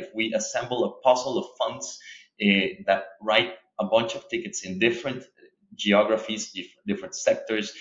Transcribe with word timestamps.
if 0.00 0.08
we 0.14 0.32
assemble 0.34 0.84
a 0.84 1.00
puzzle 1.02 1.38
of 1.38 1.46
funds 1.58 1.98
uh, 2.42 2.82
that 2.86 3.04
write 3.22 3.52
a 3.78 3.86
bunch 3.86 4.14
of 4.14 4.28
tickets 4.28 4.64
in 4.64 4.78
different 4.78 5.24
geographies, 5.74 6.54
different 6.86 7.14
sectors, 7.14 7.72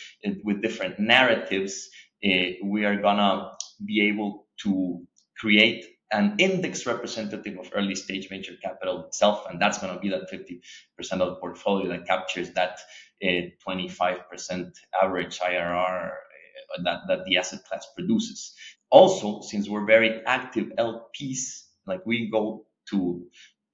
with 0.43 0.61
different 0.61 0.99
narratives, 0.99 1.89
uh, 2.23 2.51
we 2.63 2.85
are 2.85 3.01
gonna 3.01 3.51
be 3.85 4.07
able 4.09 4.47
to 4.63 5.05
create 5.37 5.85
an 6.11 6.35
index 6.39 6.85
representative 6.85 7.57
of 7.59 7.69
early 7.75 7.95
stage 7.95 8.29
venture 8.29 8.55
capital 8.61 9.05
itself, 9.05 9.45
and 9.49 9.61
that's 9.61 9.77
going 9.77 9.93
to 9.93 9.99
be 9.99 10.09
that 10.09 10.29
50% 10.31 11.21
of 11.21 11.29
the 11.29 11.35
portfolio 11.35 11.87
that 11.89 12.07
captures 12.07 12.51
that 12.51 12.79
uh, 13.23 13.41
25% 13.67 14.71
average 15.01 15.39
IRR 15.39 16.07
uh, 16.09 16.81
that, 16.83 17.01
that 17.07 17.25
the 17.25 17.37
asset 17.37 17.63
class 17.65 17.87
produces. 17.95 18.53
Also, 18.89 19.41
since 19.41 19.69
we're 19.69 19.85
very 19.85 20.21
active 20.25 20.71
LPs, 20.79 21.65
like 21.89 22.05
we 22.05 22.29
go 22.29 22.65
to 22.89 23.21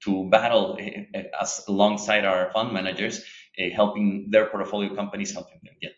to 0.04 0.30
battle 0.30 0.78
uh, 0.80 1.20
as 1.42 1.64
alongside 1.68 2.26
our 2.26 2.52
fund 2.52 2.72
managers, 2.72 3.24
uh, 3.60 3.70
helping 3.74 4.28
their 4.30 4.46
portfolio 4.48 4.94
companies, 4.96 5.32
helping 5.32 5.60
them 5.64 5.74
get 5.82 5.94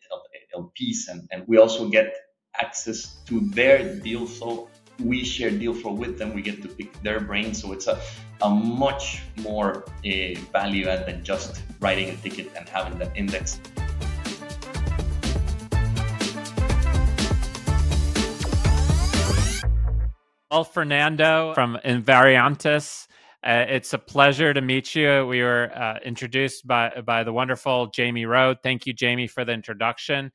LPs, 0.55 1.07
and, 1.09 1.27
and 1.31 1.43
we 1.47 1.57
also 1.57 1.89
get 1.89 2.15
access 2.59 3.17
to 3.25 3.39
their 3.51 3.95
deal 3.95 4.25
flow. 4.25 4.69
We 4.99 5.23
share 5.23 5.51
deal 5.51 5.73
flow 5.73 5.93
with 5.93 6.17
them. 6.17 6.33
We 6.33 6.41
get 6.41 6.61
to 6.63 6.67
pick 6.67 6.91
their 7.03 7.19
brain. 7.19 7.53
So 7.53 7.71
it's 7.71 7.87
a, 7.87 7.99
a 8.41 8.49
much 8.49 9.21
more 9.37 9.85
uh, 10.05 10.39
value 10.51 10.87
add 10.87 11.05
than 11.05 11.23
just 11.23 11.61
writing 11.79 12.09
a 12.09 12.15
ticket 12.15 12.51
and 12.57 12.67
having 12.67 12.97
that 12.97 13.15
index. 13.15 13.59
Well, 20.49 20.63
Fernando 20.63 21.53
from 21.55 21.77
Invariantes, 21.83 23.07
uh, 23.45 23.65
it's 23.67 23.91
a 23.91 23.97
pleasure 23.97 24.53
to 24.53 24.61
meet 24.61 24.95
you. 24.95 25.25
We 25.27 25.43
were 25.43 25.69
uh, 25.75 25.99
introduced 26.05 26.65
by 26.65 27.01
by 27.05 27.25
the 27.25 27.33
wonderful 27.33 27.87
Jamie 27.87 28.25
Rhode. 28.25 28.59
Thank 28.63 28.85
you, 28.85 28.93
Jamie, 28.93 29.27
for 29.27 29.43
the 29.43 29.51
introduction. 29.51 30.31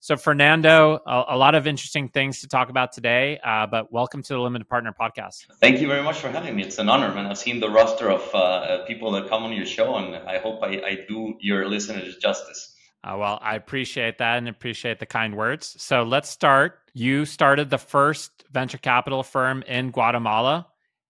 So, 0.00 0.18
Fernando, 0.18 1.00
a, 1.06 1.24
a, 1.28 1.36
lot 1.38 1.54
of 1.54 1.66
interesting 1.66 2.10
things 2.10 2.42
to 2.42 2.48
talk 2.48 2.68
about 2.68 2.92
today, 2.92 3.40
uh, 3.42 3.66
but 3.66 3.90
welcome 3.90 4.22
to 4.24 4.34
the 4.34 4.38
Limited 4.38 4.68
Partner 4.68 4.92
Podcast. 4.92 5.46
Thank 5.58 5.80
you 5.80 5.88
very 5.88 6.02
much 6.02 6.18
for 6.18 6.28
having 6.28 6.54
me. 6.54 6.62
It's 6.62 6.78
an 6.78 6.90
honor, 6.90 7.14
man. 7.14 7.24
I've 7.24 7.38
seen 7.38 7.58
the 7.58 7.70
roster 7.70 8.10
of 8.10 8.34
uh, 8.34 8.84
people 8.84 9.10
that 9.12 9.26
come 9.26 9.42
on 9.42 9.54
your 9.54 9.64
show, 9.64 9.96
and 9.96 10.16
I 10.28 10.36
hope 10.36 10.62
I, 10.62 10.82
I 10.84 10.98
do 11.08 11.34
your 11.40 11.66
listeners 11.66 12.18
justice. 12.18 12.74
Uh, 13.02 13.16
well, 13.18 13.38
I 13.40 13.56
appreciate 13.56 14.18
that 14.18 14.36
and 14.36 14.48
appreciate 14.48 14.98
the 14.98 15.06
kind 15.06 15.34
words. 15.34 15.82
So, 15.82 16.02
let's 16.02 16.28
start. 16.28 16.80
You 16.98 17.26
started 17.26 17.68
the 17.68 17.76
first 17.76 18.44
venture 18.50 18.78
capital 18.78 19.22
firm 19.22 19.62
in 19.64 19.90
Guatemala. 19.90 20.66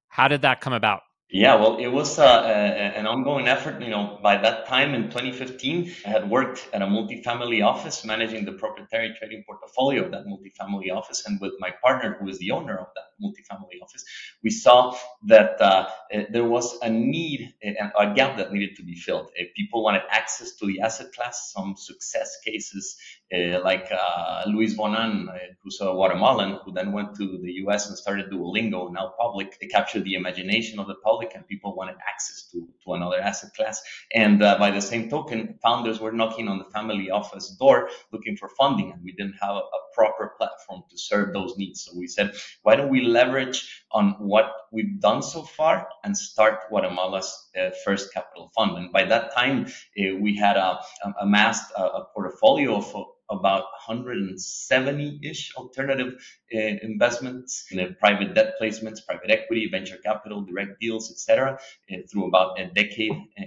How 0.08 0.26
did 0.26 0.42
that 0.42 0.60
come 0.60 0.72
about? 0.72 1.02
Yeah, 1.30 1.54
well, 1.54 1.76
it 1.76 1.86
was 1.86 2.18
uh, 2.18 2.24
a, 2.24 2.98
an 2.98 3.06
ongoing 3.06 3.46
effort. 3.46 3.80
You 3.80 3.90
know, 3.90 4.18
by 4.20 4.36
that 4.36 4.66
time 4.66 4.94
in 4.94 5.04
2015, 5.04 5.92
I 6.04 6.08
had 6.08 6.28
worked 6.28 6.68
at 6.72 6.82
a 6.82 6.86
multifamily 6.86 7.64
office 7.64 8.04
managing 8.04 8.44
the 8.44 8.54
proprietary 8.54 9.14
trading 9.16 9.44
portfolio 9.46 10.06
of 10.06 10.10
that 10.10 10.24
multifamily 10.26 10.92
office. 10.92 11.24
And 11.24 11.40
with 11.40 11.52
my 11.60 11.70
partner, 11.80 12.16
who 12.18 12.28
is 12.28 12.40
the 12.40 12.50
owner 12.50 12.76
of 12.76 12.88
that 12.96 13.15
multifamily 13.22 13.82
office, 13.82 14.04
we 14.42 14.50
saw 14.50 14.96
that 15.26 15.60
uh, 15.60 15.88
eh, 16.10 16.24
there 16.30 16.44
was 16.44 16.78
a 16.82 16.90
need, 16.90 17.54
eh, 17.62 17.74
a 17.98 18.14
gap 18.14 18.36
that 18.36 18.52
needed 18.52 18.76
to 18.76 18.82
be 18.82 18.94
filled. 18.94 19.30
If 19.34 19.54
people 19.54 19.82
wanted 19.82 20.02
access 20.10 20.52
to 20.56 20.66
the 20.66 20.80
asset 20.80 21.12
class, 21.12 21.52
some 21.54 21.74
success 21.76 22.38
cases 22.44 22.96
uh, 23.34 23.60
like 23.62 23.90
uh, 23.90 24.44
Luis 24.46 24.74
von 24.74 24.94
Ahn, 24.94 25.28
who's 25.62 25.78
a 25.80 25.86
Guatemalan, 25.86 26.60
who 26.64 26.72
then 26.72 26.92
went 26.92 27.16
to 27.16 27.38
the 27.42 27.52
US 27.64 27.88
and 27.88 27.98
started 27.98 28.30
Duolingo, 28.30 28.92
now 28.92 29.14
public. 29.18 29.58
They 29.60 29.66
captured 29.66 30.04
the 30.04 30.14
imagination 30.14 30.78
of 30.78 30.86
the 30.86 30.94
public 30.96 31.32
and 31.34 31.46
people 31.46 31.74
wanted 31.74 31.96
access 32.08 32.48
to, 32.52 32.68
to 32.84 32.92
another 32.94 33.20
asset 33.20 33.50
class. 33.54 33.82
And 34.14 34.42
uh, 34.42 34.58
by 34.58 34.70
the 34.70 34.80
same 34.80 35.10
token, 35.10 35.58
founders 35.62 36.00
were 36.00 36.12
knocking 36.12 36.48
on 36.48 36.58
the 36.58 36.64
family 36.66 37.10
office 37.10 37.48
door 37.58 37.88
looking 38.12 38.36
for 38.36 38.48
funding, 38.50 38.92
and 38.92 39.02
we 39.02 39.12
didn't 39.12 39.36
have 39.40 39.56
a, 39.56 39.60
a 39.60 39.80
proper 39.92 40.34
platform 40.38 40.82
to 40.90 40.96
serve 40.96 41.32
those 41.32 41.56
needs. 41.56 41.84
So 41.84 41.92
we 41.96 42.06
said, 42.06 42.34
why 42.62 42.76
don't 42.76 42.90
we 42.90 43.02
leverage 43.06 43.84
on 43.92 44.10
what 44.18 44.52
we've 44.72 45.00
done 45.00 45.22
so 45.22 45.42
far 45.42 45.88
and 46.04 46.16
start 46.16 46.68
Guatemala's 46.68 47.48
uh, 47.58 47.70
first 47.84 48.12
capital 48.12 48.50
fund? 48.54 48.76
And 48.76 48.92
by 48.92 49.04
that 49.04 49.34
time, 49.34 49.66
uh, 49.66 50.16
we 50.20 50.36
had 50.36 50.56
uh, 50.56 50.78
um, 51.04 51.14
amassed 51.20 51.72
a, 51.76 51.82
a 51.82 52.06
portfolio 52.14 52.76
of 52.76 53.06
about 53.30 53.64
170-ish 53.88 55.54
alternative 55.56 56.14
uh, 56.54 56.58
investments, 56.58 57.66
in 57.70 57.96
private 57.98 58.34
debt 58.34 58.54
placements, 58.60 59.04
private 59.04 59.30
equity, 59.30 59.68
venture 59.70 59.98
capital, 59.98 60.42
direct 60.42 60.80
deals, 60.80 61.10
etc., 61.10 61.58
uh, 61.92 61.96
through 62.10 62.26
about 62.26 62.58
a 62.60 62.66
decade 62.66 63.12
uh, 63.12 63.44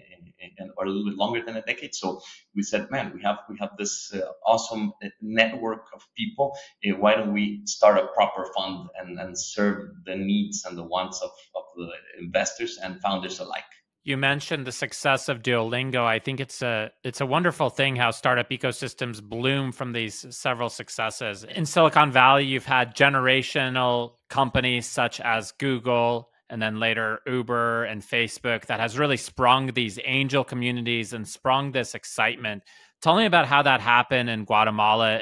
and, 0.57 0.71
or 0.77 0.85
a 0.85 0.89
little 0.89 1.09
bit 1.09 1.17
longer 1.17 1.43
than 1.45 1.57
a 1.57 1.61
decade. 1.61 1.93
So 1.95 2.21
we 2.55 2.63
said, 2.63 2.89
man, 2.91 3.11
we 3.13 3.21
have 3.23 3.39
we 3.49 3.57
have 3.59 3.71
this 3.77 4.13
awesome 4.45 4.93
network 5.21 5.87
of 5.93 6.01
people. 6.17 6.57
Why 6.83 7.15
don't 7.15 7.33
we 7.33 7.61
start 7.65 7.97
a 7.97 8.07
proper 8.07 8.51
fund 8.55 8.89
and, 8.99 9.19
and 9.19 9.37
serve 9.37 9.91
the 10.05 10.15
needs 10.15 10.65
and 10.65 10.77
the 10.77 10.83
wants 10.83 11.21
of, 11.21 11.31
of 11.55 11.63
the 11.75 11.89
investors 12.19 12.79
and 12.81 13.01
founders 13.01 13.39
alike? 13.39 13.63
You 14.03 14.15
mentioned 14.17 14.65
the 14.65 14.71
success 14.71 15.27
of 15.27 15.43
Duolingo. 15.43 16.05
I 16.05 16.19
think 16.19 16.39
it's 16.39 16.61
a 16.61 16.91
it's 17.03 17.21
a 17.21 17.25
wonderful 17.25 17.69
thing 17.69 17.95
how 17.95 18.11
startup 18.11 18.49
ecosystems 18.49 19.21
bloom 19.21 19.71
from 19.71 19.91
these 19.91 20.25
several 20.35 20.69
successes. 20.69 21.43
In 21.43 21.65
Silicon 21.65 22.11
Valley, 22.11 22.45
you've 22.45 22.65
had 22.65 22.95
generational 22.95 24.13
companies 24.29 24.85
such 24.85 25.19
as 25.19 25.51
Google 25.51 26.29
and 26.49 26.61
then 26.61 26.79
later 26.79 27.19
Uber 27.27 27.83
and 27.83 28.01
Facebook 28.01 28.65
that 28.67 28.79
has 28.79 28.97
really 28.97 29.17
sprung 29.17 29.67
these 29.73 29.99
angel 30.05 30.43
communities 30.43 31.13
and 31.13 31.27
sprung 31.27 31.71
this 31.71 31.93
excitement. 31.93 32.63
Tell 33.01 33.15
me 33.15 33.25
about 33.25 33.47
how 33.47 33.61
that 33.63 33.81
happened 33.81 34.29
in 34.29 34.45
Guatemala. 34.45 35.21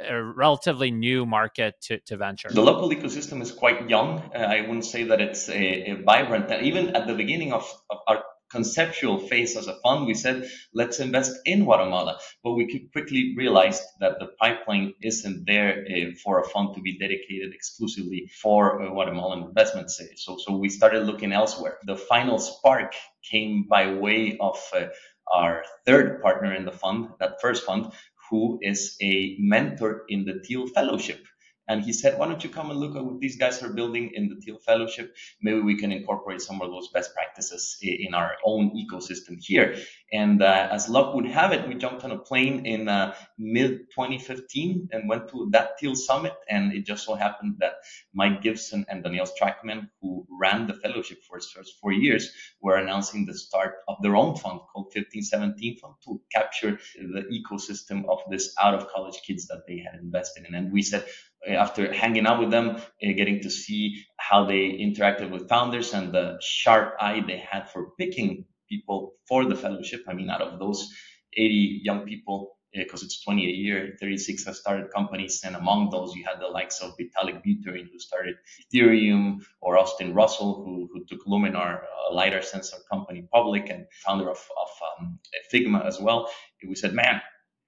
A 0.00 0.22
relatively 0.22 0.90
new 0.90 1.26
market 1.26 1.74
to, 1.82 1.98
to 2.00 2.16
venture? 2.16 2.48
The 2.50 2.62
local 2.62 2.90
ecosystem 2.90 3.42
is 3.42 3.50
quite 3.50 3.88
young. 3.90 4.30
Uh, 4.34 4.38
I 4.38 4.60
wouldn't 4.60 4.84
say 4.84 5.02
that 5.04 5.20
it's 5.20 5.48
a, 5.48 5.90
a 5.90 5.94
vibrant. 6.02 6.52
Even 6.62 6.94
at 6.94 7.08
the 7.08 7.14
beginning 7.14 7.52
of, 7.52 7.64
of, 7.90 7.98
our 8.06 8.22
conceptual 8.50 9.18
phase 9.18 9.56
as 9.56 9.66
a 9.66 9.74
fund, 9.82 10.06
we 10.06 10.14
said, 10.14 10.48
let's 10.72 11.00
invest 11.00 11.38
in 11.44 11.64
Guatemala. 11.64 12.18
But 12.42 12.52
we 12.52 12.88
quickly 12.92 13.34
realized 13.36 13.82
that 14.00 14.18
the 14.20 14.28
pipeline 14.40 14.94
isn't 15.02 15.44
there 15.46 15.84
uh, 15.84 16.12
for 16.22 16.40
a 16.40 16.48
fund 16.48 16.74
to 16.74 16.80
be 16.80 16.96
dedicated 16.96 17.52
exclusively 17.52 18.30
for 18.40 18.80
uh, 18.80 18.90
Guatemalan 18.90 19.48
investments. 19.48 20.00
So, 20.16 20.38
so 20.38 20.56
we 20.56 20.68
started 20.68 21.04
looking 21.04 21.32
elsewhere. 21.32 21.78
The 21.84 21.96
final 21.96 22.38
spark 22.38 22.94
came 23.28 23.66
by 23.68 23.92
way 23.92 24.38
of 24.40 24.58
uh, 24.74 24.86
our 25.32 25.64
third 25.84 26.22
partner 26.22 26.54
in 26.54 26.64
the 26.64 26.72
fund, 26.72 27.08
that 27.20 27.40
first 27.40 27.64
fund, 27.64 27.92
who 28.30 28.58
is 28.62 28.96
a 29.02 29.36
mentor 29.38 30.04
in 30.08 30.24
the 30.24 30.40
Thiel 30.44 30.66
Fellowship. 30.68 31.24
And 31.68 31.82
he 31.82 31.92
said, 31.92 32.18
why 32.18 32.26
don't 32.26 32.42
you 32.42 32.50
come 32.50 32.70
and 32.70 32.80
look 32.80 32.96
at 32.96 33.04
what 33.04 33.20
these 33.20 33.36
guys 33.36 33.62
are 33.62 33.72
building 33.72 34.12
in 34.14 34.28
the 34.28 34.36
Thiel 34.36 34.58
Fellowship? 34.58 35.14
Maybe 35.42 35.60
we 35.60 35.76
can 35.76 35.92
incorporate 35.92 36.40
some 36.40 36.62
of 36.62 36.70
those 36.70 36.88
best 36.88 37.14
practices 37.14 37.76
in 37.82 38.14
our 38.14 38.36
own 38.44 38.70
ecosystem 38.70 39.36
here. 39.38 39.76
And 40.12 40.42
uh, 40.42 40.68
as 40.72 40.88
luck 40.88 41.14
would 41.14 41.26
have 41.26 41.52
it, 41.52 41.68
we 41.68 41.74
jumped 41.74 42.04
on 42.04 42.12
a 42.12 42.18
plane 42.18 42.64
in 42.64 42.88
uh, 42.88 43.14
mid 43.36 43.90
2015 43.90 44.88
and 44.92 45.08
went 45.08 45.28
to 45.28 45.48
that 45.52 45.78
Thiel 45.78 45.94
Summit. 45.94 46.32
And 46.48 46.72
it 46.72 46.86
just 46.86 47.04
so 47.04 47.14
happened 47.14 47.56
that 47.58 47.74
Mike 48.14 48.40
Gibson 48.40 48.86
and 48.88 49.04
Danielle 49.04 49.26
Strachman, 49.26 49.88
who 50.00 50.26
ran 50.40 50.66
the 50.66 50.74
fellowship 50.74 51.22
for 51.28 51.36
his 51.36 51.50
first 51.50 51.74
four 51.80 51.92
years, 51.92 52.32
were 52.62 52.76
announcing 52.76 53.26
the 53.26 53.36
start 53.36 53.76
of 53.88 53.96
their 54.00 54.16
own 54.16 54.36
fund 54.36 54.60
called 54.72 54.86
1517 54.94 55.78
Fund 55.78 55.94
to 56.04 56.20
capture 56.32 56.78
the 56.96 57.24
ecosystem 57.30 58.08
of 58.08 58.20
this 58.30 58.54
out 58.60 58.74
of 58.74 58.88
college 58.88 59.20
kids 59.26 59.46
that 59.48 59.66
they 59.66 59.78
had 59.78 60.00
invested 60.00 60.46
in. 60.46 60.54
And 60.54 60.72
we 60.72 60.82
said, 60.82 61.04
after 61.46 61.92
hanging 61.92 62.26
out 62.26 62.40
with 62.40 62.50
them, 62.50 62.70
uh, 62.70 62.80
getting 63.16 63.40
to 63.42 63.50
see 63.50 64.04
how 64.18 64.44
they 64.46 64.70
interacted 64.80 65.30
with 65.30 65.48
founders 65.48 65.94
and 65.94 66.12
the 66.12 66.38
sharp 66.40 66.94
eye 67.00 67.22
they 67.26 67.38
had 67.38 67.70
for 67.70 67.90
picking 67.98 68.44
people 68.68 69.14
for 69.28 69.44
the 69.44 69.56
fellowship. 69.56 70.04
I 70.08 70.14
mean, 70.14 70.30
out 70.30 70.42
of 70.42 70.58
those 70.58 70.88
80 71.36 71.80
young 71.84 72.06
people, 72.06 72.56
because 72.72 73.02
uh, 73.02 73.06
it's 73.06 73.24
20 73.24 73.46
a 73.46 73.50
year, 73.50 73.96
36 74.00 74.44
have 74.46 74.56
started 74.56 74.92
companies, 74.94 75.42
and 75.44 75.56
among 75.56 75.90
those 75.90 76.14
you 76.14 76.24
had 76.24 76.40
the 76.40 76.48
likes 76.48 76.80
of 76.80 76.92
Vitalik 76.98 77.42
Buterin, 77.44 77.88
who 77.90 77.98
started 77.98 78.36
Ethereum, 78.74 79.42
or 79.62 79.78
Austin 79.78 80.14
Russell, 80.14 80.64
who, 80.64 80.88
who 80.92 81.04
took 81.06 81.26
Luminar, 81.26 81.82
a 82.10 82.14
lidar 82.14 82.42
sensor 82.42 82.76
company, 82.90 83.26
public, 83.32 83.70
and 83.70 83.86
founder 84.04 84.30
of, 84.30 84.38
of 84.38 84.68
um, 85.00 85.18
Figma 85.52 85.86
as 85.86 86.00
well. 86.00 86.30
We 86.66 86.74
said, 86.74 86.92
man, 86.94 87.22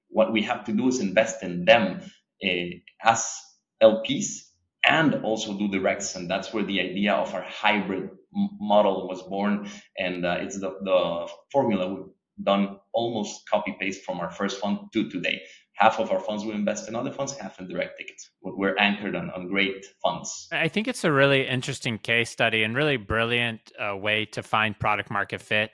what 0.09 0.33
we 0.33 0.43
have 0.43 0.65
to 0.65 0.73
do 0.73 0.89
is 0.89 1.01
invest 1.01 1.43
in 1.43 1.65
them 1.65 2.03
uh, 2.45 2.49
as 3.03 3.41
LPs 3.83 4.51
and 4.85 5.17
also 5.25 5.59
do 5.59 5.69
directs. 5.69 6.15
And 6.15 6.31
that's 6.31 6.53
where 6.53 6.65
the 6.65 6.81
idea 6.81 7.15
of 7.15 7.35
our 7.35 7.43
hybrid 7.43 8.11
model 8.33 9.09
was 9.09 9.23
born. 9.23 9.69
And 9.99 10.25
uh, 10.25 10.39
it's 10.41 10.59
the, 10.59 10.71
the 10.83 11.29
formula 11.53 11.95
we've 11.95 12.05
done 12.43 12.79
almost 12.93 13.49
copy 13.49 13.77
paste 13.79 14.05
from 14.05 14.21
our 14.21 14.31
first 14.31 14.61
fund 14.61 14.79
to 14.93 15.11
today. 15.11 15.41
half 15.75 15.99
of 15.99 16.11
our 16.13 16.21
funds 16.21 16.45
we 16.45 16.53
invest 16.53 16.89
in 16.89 16.95
other 16.95 17.11
funds, 17.11 17.37
half 17.39 17.59
in 17.59 17.67
direct 17.67 17.99
tickets. 17.99 18.31
We're 18.43 18.77
anchored 18.77 19.17
on, 19.17 19.31
on 19.31 19.49
great 19.49 19.87
funds. 20.03 20.47
I 20.53 20.69
think 20.69 20.89
it's 20.89 21.05
a 21.05 21.13
really 21.13 21.47
interesting 21.47 21.99
case 21.99 22.29
study 22.29 22.63
and 22.63 22.77
really 22.77 22.99
brilliant 22.99 23.73
uh, 23.79 23.97
way 23.97 24.27
to 24.27 24.43
find 24.43 24.79
product 24.79 25.11
market 25.11 25.41
fit. 25.41 25.71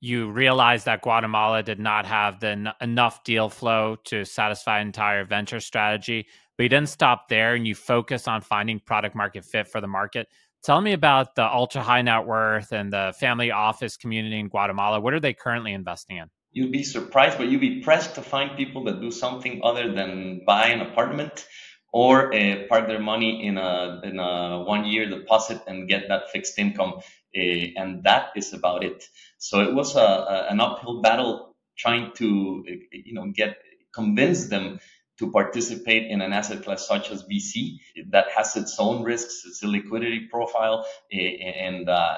You 0.00 0.30
realize 0.30 0.84
that 0.84 1.00
Guatemala 1.00 1.62
did 1.62 1.80
not 1.80 2.04
have 2.04 2.40
the 2.40 2.74
enough 2.82 3.24
deal 3.24 3.48
flow 3.48 3.96
to 4.04 4.26
satisfy 4.26 4.80
entire 4.80 5.24
venture 5.24 5.60
strategy, 5.60 6.26
but 6.56 6.64
you 6.64 6.68
didn't 6.68 6.88
stop 6.88 7.28
there 7.28 7.54
and 7.54 7.66
you 7.66 7.74
focus 7.74 8.28
on 8.28 8.40
finding 8.40 8.80
product 8.80 9.14
market 9.14 9.44
fit 9.44 9.68
for 9.68 9.80
the 9.80 9.86
market. 9.86 10.28
Tell 10.62 10.80
me 10.80 10.92
about 10.92 11.34
the 11.34 11.44
ultra 11.44 11.82
high 11.82 12.02
net 12.02 12.26
worth 12.26 12.72
and 12.72 12.92
the 12.92 13.14
family 13.18 13.50
office 13.50 13.96
community 13.96 14.38
in 14.38 14.48
Guatemala. 14.48 15.00
What 15.00 15.14
are 15.14 15.20
they 15.20 15.34
currently 15.34 15.72
investing 15.72 16.16
in? 16.16 16.28
You'd 16.50 16.72
be 16.72 16.82
surprised, 16.82 17.38
but 17.38 17.48
you'd 17.48 17.60
be 17.60 17.80
pressed 17.82 18.14
to 18.14 18.22
find 18.22 18.56
people 18.56 18.84
that 18.84 19.00
do 19.00 19.10
something 19.10 19.60
other 19.62 19.92
than 19.92 20.42
buy 20.46 20.68
an 20.68 20.80
apartment 20.80 21.46
or 21.92 22.34
uh, 22.34 22.66
park 22.68 22.88
their 22.88 23.00
money 23.00 23.46
in 23.46 23.58
a 23.58 24.00
in 24.02 24.18
a 24.18 24.64
one 24.64 24.84
year 24.86 25.08
deposit 25.08 25.62
and 25.66 25.88
get 25.88 26.08
that 26.08 26.30
fixed 26.30 26.58
income, 26.58 26.94
uh, 26.96 27.40
and 27.80 28.04
that 28.04 28.30
is 28.34 28.52
about 28.52 28.84
it. 28.84 29.04
So 29.38 29.60
it 29.60 29.74
was 29.74 29.96
a, 29.96 30.00
a, 30.00 30.46
an 30.50 30.60
uphill 30.60 31.00
battle 31.00 31.54
trying 31.78 32.12
to 32.16 32.64
you 32.92 33.14
know 33.14 33.30
get 33.34 33.58
convince 33.94 34.48
them 34.48 34.78
to 35.18 35.30
participate 35.30 36.10
in 36.10 36.20
an 36.20 36.32
asset 36.32 36.62
class 36.62 36.86
such 36.86 37.10
as 37.10 37.24
VC 37.24 37.78
that 38.10 38.26
has 38.36 38.56
its 38.56 38.76
own 38.78 39.02
risks, 39.02 39.44
its 39.46 39.62
liquidity 39.62 40.28
profile, 40.30 40.86
and 41.12 41.88
uh, 41.88 42.16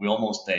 we 0.00 0.06
almost 0.06 0.48
uh, 0.48 0.56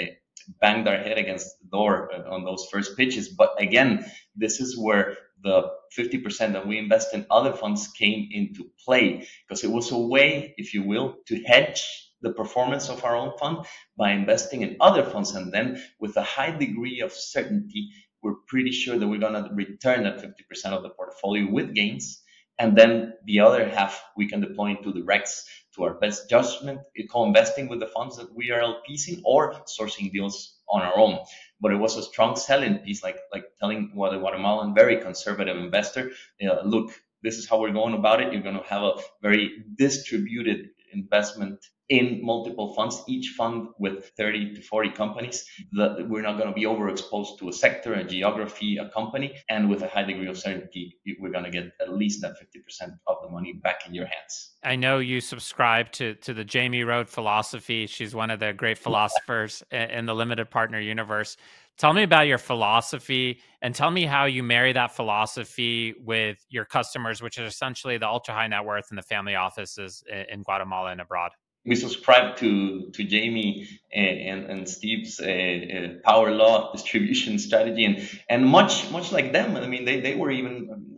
banged 0.61 0.87
our 0.87 0.97
head 0.97 1.17
against 1.17 1.59
the 1.61 1.67
door 1.69 2.09
on 2.29 2.43
those 2.43 2.67
first 2.71 2.97
pitches. 2.97 3.29
But 3.29 3.61
again, 3.61 4.05
this 4.35 4.59
is 4.59 4.77
where 4.77 5.17
the 5.43 5.69
50% 5.97 6.53
that 6.53 6.67
we 6.67 6.77
invest 6.77 7.13
in 7.13 7.25
other 7.29 7.53
funds 7.53 7.87
came 7.89 8.29
into 8.31 8.69
play 8.83 9.27
because 9.47 9.63
it 9.63 9.71
was 9.71 9.91
a 9.91 9.97
way, 9.97 10.53
if 10.57 10.73
you 10.73 10.83
will, 10.83 11.17
to 11.27 11.41
hedge 11.43 12.07
the 12.21 12.31
performance 12.31 12.89
of 12.89 13.03
our 13.03 13.15
own 13.15 13.37
fund 13.37 13.59
by 13.95 14.11
investing 14.11 14.61
in 14.61 14.77
other 14.81 15.03
funds. 15.03 15.35
And 15.35 15.51
then 15.53 15.81
with 15.99 16.17
a 16.17 16.23
high 16.23 16.51
degree 16.51 17.01
of 17.01 17.11
certainty, 17.11 17.91
we're 18.27 18.35
pretty 18.47 18.71
sure 18.71 18.97
that 18.99 19.07
we're 19.07 19.19
going 19.19 19.41
to 19.41 19.49
return 19.53 20.03
that 20.03 20.17
50% 20.17 20.73
of 20.73 20.83
the 20.83 20.89
portfolio 20.89 21.49
with 21.49 21.73
gains. 21.73 22.21
And 22.59 22.77
then 22.77 23.13
the 23.25 23.39
other 23.39 23.69
half 23.69 24.03
we 24.17 24.27
can 24.27 24.41
deploy 24.41 24.71
into 24.71 24.91
the 24.91 25.03
REX 25.03 25.45
to 25.75 25.83
our 25.83 25.93
best 25.93 26.29
judgment, 26.29 26.81
co-investing 27.09 27.69
with 27.69 27.79
the 27.79 27.87
funds 27.87 28.17
that 28.17 28.35
we 28.35 28.51
are 28.51 28.59
LPs 28.59 29.07
in 29.07 29.21
or 29.23 29.53
sourcing 29.79 30.11
deals 30.11 30.57
on 30.69 30.81
our 30.81 30.97
own. 30.97 31.19
But 31.61 31.71
it 31.71 31.77
was 31.77 31.95
a 31.95 32.03
strong 32.03 32.35
selling 32.35 32.79
piece, 32.79 33.01
like 33.01 33.19
like 33.31 33.45
telling 33.61 33.91
what 33.93 34.13
a 34.13 34.19
Guatemalan 34.19 34.75
very 34.75 34.97
conservative 34.97 35.55
investor, 35.55 36.11
you 36.39 36.47
know, 36.47 36.59
look, 36.65 36.91
this 37.23 37.37
is 37.37 37.47
how 37.47 37.61
we're 37.61 37.79
going 37.81 37.93
about 37.93 38.21
it. 38.21 38.33
You're 38.33 38.47
going 38.49 38.61
to 38.61 38.69
have 38.73 38.83
a 38.83 38.95
very 39.21 39.63
distributed 39.75 40.69
investment 40.91 41.59
in 41.89 42.19
multiple 42.23 42.73
funds, 42.73 43.01
each 43.07 43.29
fund 43.37 43.69
with 43.79 44.11
30 44.17 44.55
to 44.55 44.61
40 44.61 44.91
companies. 44.91 45.45
That 45.73 46.07
we're 46.09 46.21
not 46.21 46.37
going 46.37 46.49
to 46.49 46.53
be 46.53 46.63
overexposed 46.65 47.39
to 47.39 47.49
a 47.49 47.53
sector, 47.53 47.93
a 47.93 48.03
geography, 48.03 48.77
a 48.77 48.89
company, 48.89 49.35
and 49.49 49.69
with 49.69 49.83
a 49.83 49.87
high 49.87 50.03
degree 50.03 50.27
of 50.27 50.37
certainty, 50.37 50.97
we're 51.19 51.31
going 51.31 51.45
to 51.45 51.51
get 51.51 51.71
at 51.79 51.93
least 51.93 52.21
that 52.21 52.33
50% 52.33 52.91
of 53.07 53.17
the 53.21 53.29
money 53.29 53.53
back 53.53 53.87
in 53.87 53.93
your 53.93 54.05
hands. 54.05 54.55
I 54.63 54.75
know 54.75 54.99
you 54.99 55.21
subscribe 55.21 55.91
to 55.93 56.15
to 56.15 56.33
the 56.33 56.43
Jamie 56.43 56.83
Rhode 56.83 57.09
philosophy. 57.09 57.87
She's 57.87 58.13
one 58.13 58.31
of 58.31 58.39
the 58.39 58.53
great 58.53 58.77
philosophers 58.77 59.63
in 59.71 60.05
the 60.05 60.15
limited 60.15 60.49
partner 60.49 60.79
universe. 60.79 61.37
Tell 61.77 61.93
me 61.93 62.01
about 62.01 62.25
your 62.25 62.39
philosophy 62.39 63.39
and 63.61 63.73
tell 63.73 63.91
me 63.91 64.03
how 64.03 64.25
you 64.25 64.41
marry 64.41 64.73
that 64.73 64.95
philosophy 64.95 65.93
with 66.03 66.43
your 66.49 66.65
customers, 66.65 67.21
which 67.21 67.37
is 67.37 67.53
essentially 67.53 67.99
the 67.99 68.07
ultra 68.07 68.33
high 68.33 68.47
net 68.47 68.65
worth 68.65 68.87
and 68.89 68.97
the 68.97 69.03
family 69.03 69.35
offices 69.35 70.03
in 70.29 70.41
Guatemala 70.41 70.91
and 70.91 71.01
abroad 71.01 71.31
we 71.67 71.75
subscribe 71.75 72.37
to 72.37 72.89
to 72.91 73.03
Jamie 73.03 73.67
and, 73.93 74.45
and 74.45 74.69
Steve's 74.69 75.19
uh, 75.19 75.25
uh, 75.25 75.87
power 76.03 76.31
law 76.31 76.71
distribution 76.75 77.37
strategy, 77.39 77.85
and 77.85 78.09
and 78.29 78.45
much 78.45 78.89
much 78.91 79.11
like 79.11 79.33
them. 79.33 79.55
I 79.57 79.67
mean, 79.67 79.85
they, 79.85 79.99
they 79.99 80.15
were 80.15 80.31
even 80.31 80.97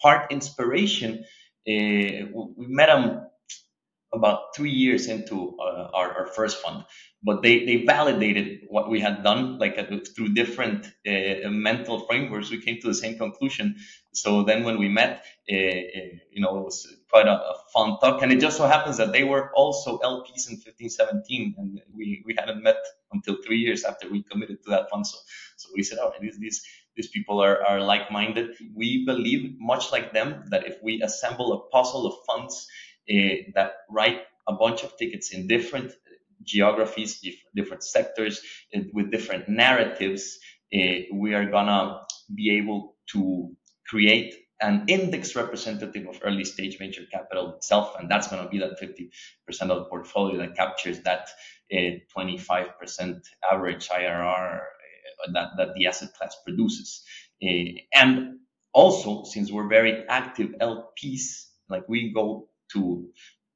part 0.00 0.30
inspiration. 0.30 1.24
Uh, 1.66 2.28
we 2.56 2.66
met 2.66 2.86
them 2.86 3.26
about 4.12 4.56
three 4.56 4.72
years 4.72 5.06
into 5.06 5.56
uh, 5.60 5.88
our, 5.94 6.12
our 6.12 6.26
first 6.26 6.60
fund, 6.62 6.84
but 7.22 7.42
they, 7.42 7.64
they 7.64 7.84
validated 7.84 8.60
what 8.68 8.90
we 8.90 9.00
had 9.00 9.22
done 9.22 9.58
like 9.58 9.78
uh, 9.78 9.84
through 10.16 10.34
different 10.34 10.86
uh, 11.06 11.48
mental 11.48 12.00
frameworks 12.06 12.50
we 12.50 12.60
came 12.60 12.80
to 12.80 12.88
the 12.88 12.94
same 12.94 13.16
conclusion 13.18 13.76
so 14.12 14.42
then 14.42 14.64
when 14.64 14.78
we 14.78 14.88
met 14.88 15.24
uh, 15.50 15.54
uh 15.54 16.10
you 16.32 16.40
know 16.42 16.58
it 16.58 16.64
was 16.64 16.86
quite 17.10 17.26
a, 17.26 17.32
a, 17.32 17.54
fun 17.72 17.98
talk. 18.00 18.22
And 18.22 18.32
it 18.32 18.40
just 18.40 18.56
so 18.56 18.66
happens 18.66 18.96
that 18.98 19.12
they 19.12 19.24
were 19.24 19.50
also 19.54 19.98
lps 19.98 20.48
in 20.48 20.56
1517, 20.56 21.54
and 21.58 21.80
we, 21.94 22.22
we 22.24 22.34
hadn't 22.38 22.62
met 22.62 22.78
until 23.12 23.36
three 23.44 23.58
years 23.58 23.84
after 23.84 24.08
we 24.08 24.22
committed 24.22 24.62
to 24.64 24.70
that 24.70 24.88
fund 24.88 25.06
so 25.06 25.18
so 25.56 25.68
we 25.74 25.82
said 25.82 25.98
all 25.98 26.10
right 26.10 26.20
these 26.20 26.38
these 26.38 26.62
these 26.96 27.08
people 27.08 27.42
are, 27.42 27.64
are 27.64 27.80
like-minded. 27.80 28.56
We 28.74 29.04
believe 29.06 29.56
much 29.58 29.92
like 29.92 30.12
them 30.12 30.44
that 30.50 30.66
if 30.66 30.82
we 30.82 31.02
assemble 31.02 31.52
a 31.52 31.68
puzzle 31.70 32.06
of 32.06 32.14
funds 32.26 32.66
uh, 33.10 33.50
that 33.54 33.72
write 33.88 34.22
a 34.48 34.52
bunch 34.54 34.82
of 34.82 34.96
tickets 34.98 35.32
in 35.32 35.46
different 35.46 35.92
geographies, 36.42 37.24
different 37.54 37.84
sectors, 37.84 38.40
with 38.92 39.10
different 39.10 39.48
narratives, 39.48 40.38
uh, 40.74 41.00
we 41.12 41.34
are 41.34 41.46
gonna 41.50 42.02
be 42.34 42.58
able 42.58 42.96
to 43.12 43.54
create 43.86 44.34
an 44.60 44.84
index 44.88 45.34
representative 45.34 46.06
of 46.08 46.20
early 46.24 46.44
stage 46.44 46.78
venture 46.78 47.04
capital 47.10 47.54
itself, 47.54 47.94
and 47.98 48.10
that's 48.10 48.28
going 48.28 48.42
to 48.42 48.48
be 48.48 48.58
that 48.58 48.80
50% 48.80 49.10
of 49.62 49.78
the 49.78 49.84
portfolio 49.84 50.38
that 50.38 50.56
captures 50.56 51.00
that 51.00 51.28
uh, 51.72 51.98
25% 52.16 53.20
average 53.50 53.88
IRR 53.88 54.58
uh, 54.58 55.32
that, 55.32 55.48
that 55.56 55.74
the 55.74 55.86
asset 55.86 56.12
class 56.14 56.36
produces. 56.44 57.02
Uh, 57.42 57.80
and 57.94 58.38
also, 58.72 59.24
since 59.24 59.50
we're 59.50 59.68
very 59.68 60.04
active 60.08 60.54
LPs, 60.60 61.46
like 61.68 61.88
we 61.88 62.12
go 62.12 62.48
to 62.72 63.08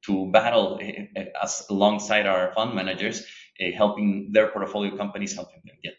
to 0.05 0.29
battle 0.31 0.77
eh, 0.81 1.05
eh, 1.15 1.25
as 1.41 1.65
alongside 1.69 2.27
our 2.27 2.53
fund 2.53 2.75
managers, 2.75 3.25
helping 3.75 4.29
their 4.31 4.49
portfolio 4.49 4.95
companies, 4.95 5.33
helping 5.33 5.61
them 5.65 5.75
get 5.83 5.95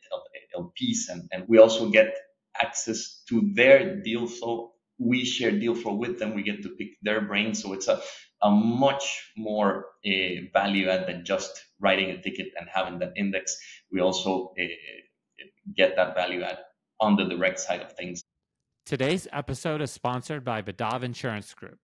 LPs, 0.56 1.08
and, 1.08 1.28
and 1.32 1.44
we 1.48 1.58
also 1.58 1.90
get 1.90 2.14
access 2.60 3.22
to 3.28 3.50
their 3.54 4.00
deal 4.02 4.26
flow. 4.26 4.72
We 4.98 5.24
share 5.24 5.50
deal 5.50 5.74
flow 5.74 5.94
with 5.94 6.18
them. 6.18 6.34
We 6.34 6.42
get 6.42 6.62
to 6.62 6.70
pick 6.70 6.88
their 7.02 7.20
brain, 7.20 7.54
so 7.54 7.72
it's 7.72 7.88
a 7.88 8.00
a 8.42 8.50
much 8.50 9.32
more 9.36 9.86
uh, 10.06 10.10
value 10.52 10.88
add 10.88 11.06
than 11.06 11.24
just 11.24 11.64
writing 11.80 12.10
a 12.10 12.20
ticket 12.20 12.48
and 12.58 12.68
having 12.72 12.98
that 12.98 13.12
index. 13.16 13.56
We 13.90 14.00
also 14.00 14.52
uh, 14.60 14.64
get 15.76 15.96
that 15.96 16.14
value 16.14 16.42
add 16.42 16.58
on 17.00 17.16
the 17.16 17.24
direct 17.24 17.60
side 17.60 17.80
of 17.80 17.92
things. 17.92 18.22
Today's 18.84 19.26
episode 19.32 19.80
is 19.80 19.90
sponsored 19.90 20.44
by 20.44 20.62
Bidav 20.62 21.02
Insurance 21.02 21.52
Group. 21.54 21.78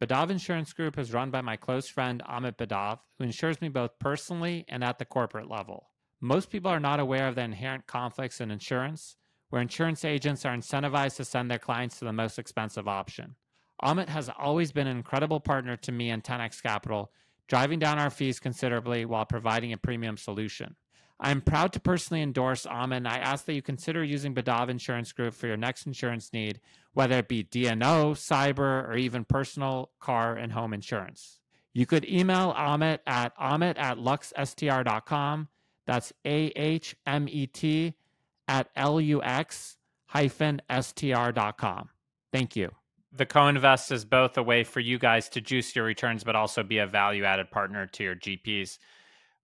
Bidav 0.00 0.30
Insurance 0.30 0.72
Group 0.72 0.98
is 0.98 1.12
run 1.12 1.30
by 1.30 1.40
my 1.40 1.56
close 1.56 1.88
friend 1.88 2.22
Ahmet 2.26 2.58
Bidav, 2.58 2.98
who 3.18 3.24
insures 3.24 3.60
me 3.60 3.68
both 3.68 3.98
personally 3.98 4.64
and 4.68 4.84
at 4.84 4.98
the 4.98 5.04
corporate 5.04 5.50
level. 5.50 5.90
Most 6.20 6.50
people 6.50 6.70
are 6.70 6.80
not 6.80 7.00
aware 7.00 7.28
of 7.28 7.34
the 7.34 7.42
inherent 7.42 7.86
conflicts 7.86 8.40
in 8.40 8.50
insurance, 8.50 9.16
where 9.54 9.62
insurance 9.62 10.04
agents 10.04 10.44
are 10.44 10.52
incentivized 10.52 11.14
to 11.14 11.24
send 11.24 11.48
their 11.48 11.60
clients 11.60 12.00
to 12.00 12.04
the 12.04 12.12
most 12.12 12.40
expensive 12.40 12.88
option. 12.88 13.36
Ahmet 13.78 14.08
has 14.08 14.28
always 14.36 14.72
been 14.72 14.88
an 14.88 14.96
incredible 14.96 15.38
partner 15.38 15.76
to 15.76 15.92
me 15.92 16.10
and 16.10 16.24
10x 16.24 16.60
Capital, 16.60 17.12
driving 17.46 17.78
down 17.78 18.00
our 18.00 18.10
fees 18.10 18.40
considerably 18.40 19.04
while 19.04 19.24
providing 19.24 19.72
a 19.72 19.76
premium 19.76 20.16
solution. 20.16 20.74
I 21.20 21.30
am 21.30 21.40
proud 21.40 21.72
to 21.74 21.78
personally 21.78 22.20
endorse 22.20 22.66
Ahmet, 22.66 22.96
and 22.96 23.06
I 23.06 23.18
ask 23.18 23.44
that 23.44 23.54
you 23.54 23.62
consider 23.62 24.02
using 24.02 24.34
Bidav 24.34 24.70
Insurance 24.70 25.12
Group 25.12 25.34
for 25.34 25.46
your 25.46 25.56
next 25.56 25.86
insurance 25.86 26.32
need, 26.32 26.58
whether 26.92 27.18
it 27.18 27.28
be 27.28 27.44
D&O, 27.44 28.14
cyber, 28.14 28.88
or 28.88 28.96
even 28.96 29.24
personal 29.24 29.92
car 30.00 30.34
and 30.34 30.50
home 30.50 30.74
insurance. 30.74 31.38
You 31.72 31.86
could 31.86 32.04
email 32.08 32.52
Ahmet 32.56 33.02
at 33.06 33.32
ahmet 33.38 33.76
at 33.76 33.98
luxstr.com. 33.98 35.46
That's 35.86 36.12
A-H-M-E-T 36.26 37.86
at 37.86 37.86
L-U-X 37.86 38.03
hyphen 38.48 40.62
S-T-R.com. 40.68 41.88
Thank 42.32 42.56
you. 42.56 42.70
The 43.12 43.26
co-invest 43.26 43.92
is 43.92 44.04
both 44.04 44.36
a 44.38 44.42
way 44.42 44.64
for 44.64 44.80
you 44.80 44.98
guys 44.98 45.28
to 45.30 45.40
juice 45.40 45.76
your 45.76 45.84
returns, 45.84 46.24
but 46.24 46.34
also 46.34 46.62
be 46.62 46.78
a 46.78 46.86
value-added 46.86 47.50
partner 47.50 47.86
to 47.86 48.02
your 48.02 48.16
GPs. 48.16 48.78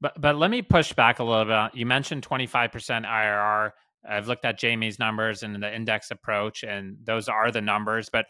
But 0.01 0.21
but 0.21 0.37
let 0.37 0.51
me 0.51 0.63
push 0.63 0.93
back 0.93 1.19
a 1.19 1.25
little 1.25 1.45
bit. 1.45 1.79
You 1.79 1.87
mentioned 1.87 2.27
25% 2.27 3.07
IRR. 3.07 3.71
I've 4.09 4.29
looked 4.29 4.45
at 4.45 4.59
Jamie's 4.59 4.99
numbers 4.99 5.43
and 5.43 5.63
the 5.63 5.75
index 5.75 6.11
approach, 6.11 6.65
and 6.65 6.97
those 7.05 7.29
are 7.29 7.51
the 7.51 7.61
numbers. 7.61 8.09
But 8.09 8.27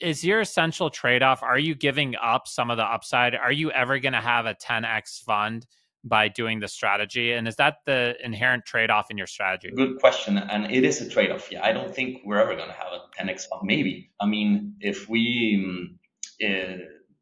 is 0.00 0.24
your 0.24 0.40
essential 0.40 0.90
trade 0.90 1.22
off? 1.22 1.42
Are 1.42 1.58
you 1.58 1.74
giving 1.74 2.16
up 2.16 2.48
some 2.48 2.70
of 2.70 2.76
the 2.76 2.84
upside? 2.84 3.34
Are 3.34 3.52
you 3.52 3.70
ever 3.70 3.98
going 3.98 4.14
to 4.14 4.20
have 4.20 4.46
a 4.46 4.54
10x 4.54 5.22
fund, 5.22 5.66
by 6.06 6.28
doing 6.28 6.60
the 6.60 6.68
strategy? 6.68 7.32
And 7.32 7.48
is 7.48 7.56
that 7.56 7.78
the 7.84 8.14
inherent 8.22 8.64
trade 8.64 8.90
off 8.90 9.10
in 9.10 9.18
your 9.18 9.26
strategy? 9.26 9.72
Good 9.74 9.98
question. 9.98 10.38
And 10.38 10.70
it 10.70 10.84
is 10.84 11.00
a 11.00 11.08
trade 11.08 11.32
off. 11.32 11.50
Yeah, 11.50 11.64
I 11.64 11.72
don't 11.72 11.94
think 11.94 12.20
we're 12.24 12.38
ever 12.38 12.54
going 12.54 12.68
to 12.68 12.74
have 12.74 12.92
a 12.92 13.00
10x 13.22 13.48
fund. 13.48 13.62
Maybe. 13.64 14.10
I 14.20 14.26
mean, 14.26 14.76
if 14.80 15.08
we 15.08 15.96
uh, 16.44 16.76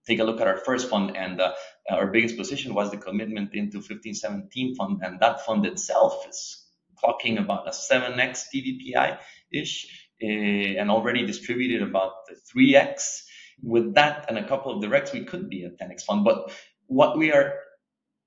take 0.06 0.18
a 0.18 0.24
look 0.24 0.40
at 0.40 0.46
our 0.46 0.58
first 0.58 0.90
fund 0.90 1.16
and 1.16 1.40
uh, 1.40 1.52
our 1.90 2.08
biggest 2.08 2.36
position 2.36 2.74
was 2.74 2.90
the 2.90 2.98
commitment 2.98 3.54
into 3.54 3.78
1517 3.78 4.74
fund, 4.76 5.00
and 5.02 5.20
that 5.20 5.44
fund 5.46 5.64
itself 5.64 6.26
is 6.28 6.62
clocking 7.02 7.40
about 7.40 7.66
a 7.66 7.70
7x 7.70 8.44
TVPI 8.54 9.18
ish 9.52 9.86
uh, 10.22 10.26
and 10.26 10.90
already 10.90 11.26
distributed 11.26 11.82
about 11.82 12.12
the 12.28 12.36
3x. 12.54 13.22
With 13.62 13.94
that 13.94 14.26
and 14.28 14.36
a 14.36 14.46
couple 14.46 14.74
of 14.74 14.82
directs, 14.82 15.12
we 15.12 15.24
could 15.24 15.48
be 15.48 15.64
a 15.64 15.70
10x 15.70 16.02
fund. 16.02 16.24
But 16.24 16.50
what 16.86 17.16
we 17.16 17.32
are 17.32 17.54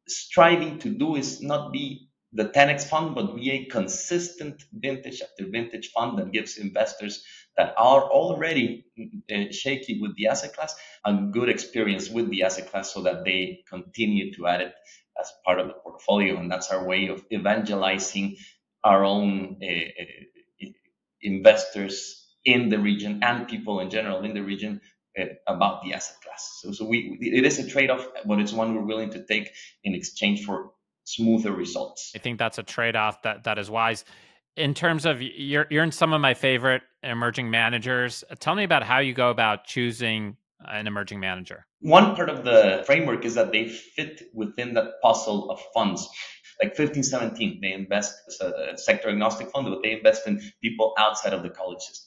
striving 0.08 0.80
to 0.80 0.90
do 0.90 1.16
is 1.16 1.42
not 1.42 1.72
be 1.74 2.10
the 2.34 2.46
10x 2.46 2.86
fund, 2.86 3.16
but 3.16 3.36
be 3.36 3.52
a 3.52 3.66
consistent 3.66 4.64
vintage 4.74 5.22
after 5.22 5.50
vintage 5.50 5.90
fund 5.92 6.18
that 6.20 6.32
gives 6.32 6.58
investors 6.58 7.24
that 7.58 7.74
are 7.78 8.04
already 8.04 8.86
uh, 9.34 9.52
shaky 9.52 10.00
with 10.02 10.16
the 10.18 10.28
asset 10.28 10.54
class 10.54 10.76
a 11.06 11.14
good 11.32 11.50
experience 11.50 12.10
with 12.10 12.30
the 12.30 12.44
asset 12.44 12.70
class 12.70 12.94
so 12.94 13.04
that 13.04 13.26
they 13.26 13.64
continue 13.70 14.34
to 14.34 14.48
add 14.48 14.62
it 14.62 14.74
as 15.20 15.32
part 15.46 15.60
of 15.60 15.68
the 15.68 15.74
portfolio. 15.74 16.38
And 16.38 16.52
that's 16.52 16.72
our 16.72 16.86
way 16.86 17.08
of 17.08 17.24
evangelizing 17.32 18.38
our 18.84 19.04
own 19.06 19.60
uh, 19.64 20.66
investors 21.22 22.28
in 22.46 22.70
the 22.70 22.80
region 22.80 23.22
and 23.24 23.48
people 23.48 23.80
in 23.82 23.90
general 23.90 24.24
in 24.24 24.34
the 24.34 24.44
region 24.44 24.82
uh, 25.20 25.26
about 25.48 25.84
the 25.84 25.94
asset 25.94 26.17
class. 26.38 26.60
So, 26.62 26.72
so 26.72 26.86
we 26.86 27.18
it 27.22 27.46
is 27.46 27.60
a 27.60 27.68
trade-off, 27.68 28.08
but 28.26 28.40
it's 28.40 28.54
one 28.54 28.76
we're 28.76 28.86
willing 28.86 29.10
to 29.12 29.24
take 29.26 29.52
in 29.84 29.94
exchange 29.94 30.46
for 30.46 30.72
smoother 31.04 31.52
results. 31.52 32.12
I 32.16 32.20
think 32.20 32.40
that's 32.40 32.58
a 32.58 32.64
trade-off 32.64 33.22
that 33.24 33.44
that 33.44 33.58
is 33.58 33.70
wise. 33.70 34.06
In 34.56 34.74
terms 34.74 35.06
of 35.06 35.22
you're 35.22 35.68
you're 35.70 35.84
in 35.84 35.92
some 35.92 36.14
of 36.14 36.22
my 36.22 36.34
favorite 36.34 36.82
emerging 37.04 37.50
managers. 37.50 38.24
Tell 38.40 38.56
me 38.56 38.64
about 38.64 38.84
how 38.84 39.00
you 39.00 39.14
go 39.14 39.30
about 39.30 39.66
choosing 39.66 40.38
an 40.66 40.88
emerging 40.88 41.20
manager. 41.20 41.66
One 41.82 42.16
part 42.16 42.30
of 42.30 42.44
the 42.44 42.84
framework 42.88 43.24
is 43.24 43.36
that 43.36 43.52
they 43.52 43.70
fit 43.70 44.24
within 44.34 44.74
that 44.74 45.00
puzzle 45.04 45.52
of 45.52 45.62
funds 45.74 46.10
like 46.62 46.70
1517, 46.70 47.60
they 47.62 47.72
invest 47.72 48.16
as 48.28 48.42
a 48.42 48.78
sector 48.78 49.10
agnostic 49.10 49.52
fund, 49.52 49.68
but 49.70 49.84
they 49.84 49.92
invest 49.92 50.28
in 50.28 50.42
people 50.62 50.94
outside 50.98 51.34
of 51.34 51.44
the 51.44 51.50
college 51.50 51.82
system. 51.82 52.07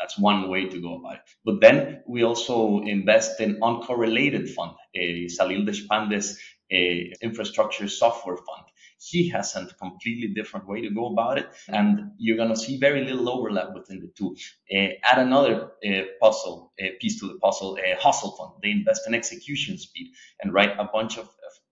That's 0.00 0.18
one 0.18 0.48
way 0.48 0.68
to 0.68 0.80
go 0.80 0.96
about 0.98 1.16
it. 1.16 1.20
But 1.44 1.60
then 1.60 2.02
we 2.06 2.22
also 2.22 2.80
invest 2.82 3.40
in 3.40 3.60
uncorrelated 3.60 4.48
fund, 4.50 4.72
a 4.94 5.26
Salil 5.26 5.66
Deshpande's 5.66 6.38
a 6.70 7.12
infrastructure 7.22 7.88
software 7.88 8.36
fund. 8.36 8.66
He 9.00 9.28
has 9.28 9.54
a 9.54 9.66
completely 9.80 10.34
different 10.34 10.66
way 10.66 10.80
to 10.82 10.90
go 10.90 11.06
about 11.06 11.38
it, 11.38 11.46
and 11.68 12.10
you're 12.18 12.36
going 12.36 12.48
to 12.48 12.56
see 12.56 12.78
very 12.78 13.04
little 13.04 13.30
overlap 13.30 13.72
within 13.72 14.00
the 14.00 14.10
two. 14.16 14.36
Uh, 14.74 14.88
add 15.04 15.18
another 15.18 15.70
uh, 15.86 16.02
puzzle 16.20 16.72
uh, 16.82 16.88
piece 17.00 17.20
to 17.20 17.28
the 17.28 17.38
puzzle, 17.38 17.78
a 17.78 17.94
hustle 18.00 18.32
fund. 18.32 18.52
They 18.62 18.70
invest 18.70 19.06
in 19.06 19.14
execution 19.14 19.78
speed 19.78 20.08
and 20.42 20.52
write 20.52 20.72
a 20.78 20.88
bunch 20.92 21.16
of 21.16 21.28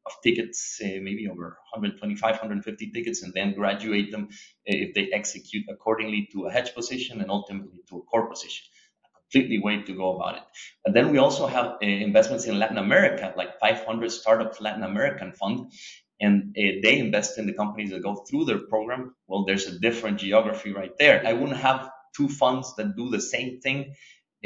of 0.07 0.13
tickets, 0.23 0.81
uh, 0.83 0.99
maybe 1.03 1.29
over 1.29 1.59
125, 1.73 2.23
150 2.23 2.91
tickets, 2.91 3.23
and 3.23 3.33
then 3.35 3.55
graduate 3.55 4.11
them 4.11 4.29
uh, 4.31 4.77
if 4.85 4.95
they 4.95 5.11
execute 5.13 5.65
accordingly 5.69 6.29
to 6.33 6.47
a 6.47 6.51
hedge 6.51 6.75
position 6.75 7.21
and 7.21 7.31
ultimately 7.31 7.81
to 7.89 7.99
a 7.99 8.03
core 8.03 8.29
position. 8.29 8.65
A 9.05 9.19
completely 9.19 9.59
way 9.59 9.83
to 9.83 9.93
go 9.95 10.17
about 10.17 10.37
it. 10.37 10.43
And 10.85 10.95
then 10.95 11.11
we 11.11 11.19
also 11.19 11.47
have 11.47 11.67
uh, 11.67 11.87
investments 11.87 12.47
in 12.47 12.59
Latin 12.59 12.79
America, 12.79 13.35
like 13.37 13.59
500 13.59 14.11
Startups 14.11 14.61
Latin 14.61 14.85
American 14.85 15.33
Fund, 15.33 15.73
and 16.21 16.57
uh, 16.57 16.81
they 16.83 16.99
invest 16.99 17.39
in 17.39 17.47
the 17.47 17.53
companies 17.53 17.91
that 17.91 18.03
go 18.03 18.15
through 18.15 18.47
their 18.47 18.61
program. 18.69 19.15
Well, 19.27 19.45
there's 19.45 19.67
a 19.67 19.79
different 19.79 20.19
geography 20.19 20.73
right 20.73 20.97
there. 20.99 21.23
I 21.27 21.33
wouldn't 21.35 21.59
have 21.59 21.91
two 22.17 22.29
funds 22.29 22.75
that 22.77 22.97
do 22.97 23.11
the 23.11 23.21
same 23.21 23.61
thing 23.61 23.95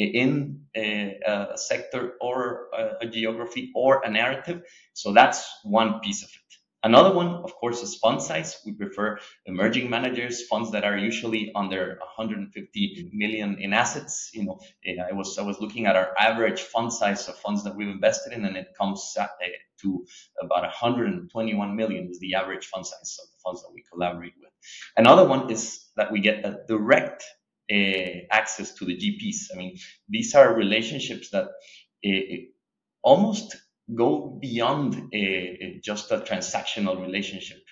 in 0.04 0.62
a, 0.76 1.19
a 1.26 1.59
sector 1.59 2.14
or 2.21 2.69
a, 2.73 3.07
a, 3.07 3.07
geography 3.07 3.73
or 3.75 4.02
a 4.04 4.11
narrative. 4.11 4.62
So 4.92 5.12
that's 5.12 5.49
one 5.64 6.00
piece 6.00 6.23
of 6.23 6.28
it. 6.28 6.50
Another 6.83 7.14
one, 7.14 7.28
of 7.45 7.54
course, 7.57 7.83
is 7.83 7.97
fund 7.97 8.23
size. 8.23 8.57
We 8.64 8.73
prefer 8.73 9.19
emerging 9.45 9.90
managers, 9.90 10.47
funds 10.47 10.71
that 10.71 10.83
are 10.83 10.97
usually 10.97 11.52
under 11.54 11.99
150 12.00 13.11
million 13.12 13.59
in 13.61 13.75
assets. 13.75 14.30
You 14.33 14.45
know, 14.45 14.61
eh, 14.87 14.97
I 14.99 15.12
was 15.12 15.37
I 15.37 15.42
was 15.42 15.61
looking 15.61 15.85
at 15.85 15.97
our 15.97 16.14
average 16.19 16.62
fund 16.62 16.90
size 16.90 17.28
of 17.28 17.37
funds 17.37 17.64
that 17.64 17.76
we've 17.76 17.88
invested 17.88 18.33
in, 18.33 18.47
and 18.47 18.57
it 18.57 18.69
comes 18.78 19.14
eh, 19.19 19.26
to 19.83 20.07
about 20.40 20.62
121 20.62 21.76
million 21.76 22.09
is 22.11 22.19
the 22.19 22.35
average 22.35 22.66
fund 22.69 22.87
size 22.87 23.19
of 23.23 23.28
the 23.30 23.38
funds 23.45 23.62
that 23.62 23.73
we 23.75 23.85
collaborate 23.92 24.33
with. 24.40 24.50
Another 24.97 25.28
one 25.28 25.50
is 25.50 25.85
that 25.97 26.11
we 26.11 26.21
get 26.21 26.47
a 26.47 26.61
direct 26.66 27.25
uh, 27.70 28.26
access 28.30 28.74
to 28.74 28.84
the 28.84 28.96
GPs. 28.96 29.54
I 29.54 29.56
mean, 29.56 29.78
these 30.08 30.34
are 30.34 30.54
relationships 30.54 31.30
that 31.30 31.48
uh, 32.06 32.36
almost 33.02 33.56
go 33.94 34.38
beyond 34.40 34.94
uh, 35.14 35.78
just 35.82 36.10
a 36.12 36.18
transactional 36.18 37.00
relationship. 37.00 37.62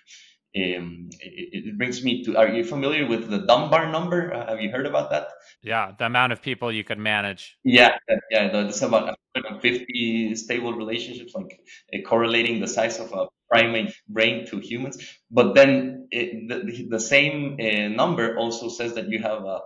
Um, 0.57 1.11
it, 1.21 1.67
it, 1.67 1.79
brings 1.79 2.03
me 2.03 2.25
to 2.25 2.39
are 2.39 2.49
you 2.49 2.65
familiar 2.65 3.07
with 3.07 3.29
the 3.29 3.41
dunbar 3.41 3.93
number 3.93 4.33
uh, 4.33 4.49
have 4.49 4.63
you 4.63 4.71
heard 4.71 4.87
about 4.87 5.11
that 5.11 5.29
yeah 5.63 5.93
the 5.99 6.07
amount 6.07 6.33
of 6.33 6.41
people 6.41 6.73
you 6.73 6.83
could 6.83 6.99
manage 6.99 7.59
yeah 7.65 7.99
yeah 8.31 8.49
that's 8.49 8.81
about 8.81 9.15
150 9.35 10.35
stable 10.37 10.73
relationships 10.73 11.35
like 11.35 11.61
uh, 11.95 11.99
correlating 12.09 12.61
the 12.61 12.67
size 12.67 12.99
of 12.99 13.13
a 13.13 13.27
primate 13.49 13.95
brain 14.09 14.47
to 14.47 14.59
humans 14.59 14.97
but 15.31 15.55
then 15.55 16.09
it, 16.11 16.49
the, 16.49 16.87
the 16.89 17.01
same 17.01 17.57
uh, 17.61 17.89
number 17.89 18.37
also 18.37 18.69
says 18.69 18.95
that 18.95 19.09
you 19.09 19.19
have 19.21 19.45
uh, 19.45 19.61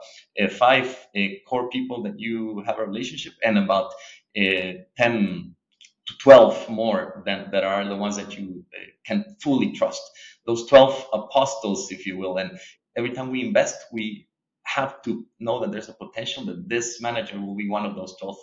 five 0.50 0.86
uh, 1.16 1.20
core 1.48 1.68
people 1.70 2.02
that 2.02 2.18
you 2.18 2.62
have 2.66 2.78
a 2.78 2.86
relationship 2.86 3.32
and 3.44 3.58
about 3.58 3.92
uh, 4.38 4.72
10 4.96 5.54
to 6.06 6.14
12 6.18 6.68
more 6.68 7.22
than 7.26 7.50
that 7.52 7.64
are 7.64 7.88
the 7.88 7.96
ones 7.96 8.16
that 8.16 8.36
you 8.36 8.64
uh, 8.74 8.84
can 9.06 9.36
fully 9.40 9.72
trust 9.72 10.02
those 10.46 10.66
12 10.66 11.06
apostles, 11.12 11.90
if 11.90 12.06
you 12.06 12.18
will. 12.18 12.38
And 12.38 12.58
every 12.96 13.10
time 13.10 13.30
we 13.30 13.46
invest, 13.46 13.76
we 13.92 14.26
have 14.64 15.02
to 15.02 15.26
know 15.40 15.60
that 15.60 15.72
there's 15.72 15.88
a 15.88 15.94
potential 15.94 16.44
that 16.46 16.68
this 16.68 17.00
manager 17.00 17.40
will 17.40 17.56
be 17.56 17.68
one 17.68 17.84
of 17.84 17.94
those 17.94 18.16
12 18.20 18.36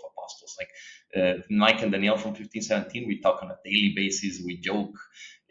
Like 0.60 0.70
uh, 1.16 1.42
Mike 1.50 1.82
and 1.82 1.92
Danielle 1.92 2.18
from 2.18 2.32
1517, 2.32 3.08
we 3.08 3.20
talk 3.22 3.42
on 3.44 3.52
a 3.52 3.58
daily 3.64 3.94
basis, 3.96 4.42
we 4.44 4.58
joke. 4.58 4.96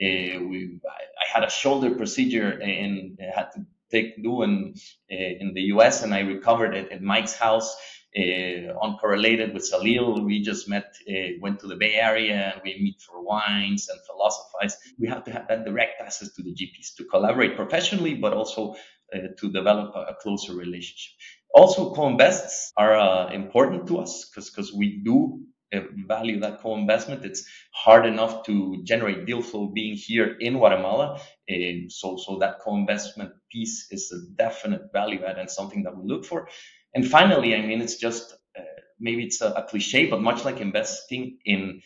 Uh, 0.01 0.39
we, 0.49 0.79
I, 0.87 1.03
I, 1.23 1.27
had 1.35 1.45
a 1.45 1.51
shoulder 1.51 1.91
procedure 1.97 2.51
and 2.51 3.19
had 3.35 3.51
to 3.55 3.67
take 3.91 4.23
do 4.23 4.43
in, 4.43 4.75
uh, 5.11 5.17
in 5.41 5.55
the 5.55 5.63
US, 5.75 6.03
and 6.03 6.15
I 6.15 6.21
recovered 6.21 6.75
it 6.75 6.93
at 6.93 7.03
Mike's 7.03 7.35
house 7.35 7.77
uh, 8.17 8.73
uncorrelated 8.83 9.53
with 9.55 9.71
Salil. 9.71 10.25
We 10.25 10.43
just 10.43 10.69
met, 10.69 10.95
uh, 11.09 11.39
went 11.41 11.61
to 11.61 11.67
the 11.67 11.77
Bay 11.77 11.95
Area, 11.95 12.53
and 12.53 12.61
we 12.65 12.79
meet 12.81 13.01
for 13.01 13.23
wines 13.23 13.89
and 13.89 13.99
philosophize. 14.07 14.77
We 14.99 15.09
have 15.09 15.25
to 15.25 15.33
have 15.33 15.49
that 15.49 15.65
direct 15.65 16.01
access 16.01 16.33
to 16.35 16.43
the 16.43 16.53
GPs 16.53 16.97
to 16.97 17.05
collaborate 17.05 17.57
professionally, 17.57 18.15
but 18.15 18.33
also 18.33 18.75
uh, 19.15 19.19
to 19.39 19.53
develop 19.53 19.95
a, 19.95 20.13
a, 20.13 20.15
closer 20.21 20.55
relationship. 20.55 21.15
Also, 21.55 21.95
co-invests 21.95 22.73
are 22.76 22.97
uh, 22.99 23.33
important 23.33 23.87
to 23.88 23.99
us 23.99 24.28
because 24.28 24.50
because 24.50 24.73
we 24.73 25.00
do 25.05 25.40
uh, 25.75 25.81
value 26.07 26.40
that 26.40 26.61
co-investment. 26.61 27.25
It's 27.25 27.45
hard 27.73 28.07
enough 28.07 28.45
to 28.45 28.83
generate 28.85 29.26
deal 29.26 29.43
flow 29.43 29.67
being 29.67 29.97
here 29.97 30.37
in 30.40 30.55
Guatemala. 30.55 31.21
Uh, 31.50 31.88
so, 31.88 32.17
so 32.17 32.38
that 32.38 32.61
co-investment 32.61 33.33
piece 33.50 33.87
is 33.90 34.12
a 34.12 34.35
definite 34.37 34.93
value 34.93 35.25
add 35.25 35.38
and 35.38 35.50
something 35.50 35.83
that 35.85 35.97
we 35.97 36.07
look 36.07 36.25
for. 36.25 36.49
And 36.95 37.07
finally, 37.07 37.55
I 37.55 37.62
mean, 37.62 37.81
it's 37.81 37.97
just 37.97 38.33
uh, 38.59 38.62
maybe 38.99 39.25
it's 39.25 39.40
a, 39.40 39.52
a, 39.52 39.62
cliche, 39.64 40.07
but 40.07 40.23
much 40.23 40.45
like 40.45 40.61
investing 40.61 41.38
in 41.45 41.83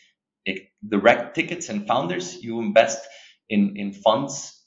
direct 0.87 1.35
tickets 1.35 1.69
and 1.69 1.87
founders, 1.87 2.43
you 2.43 2.59
invest 2.59 3.05
in, 3.49 3.75
in 3.77 3.93
funds 3.93 4.62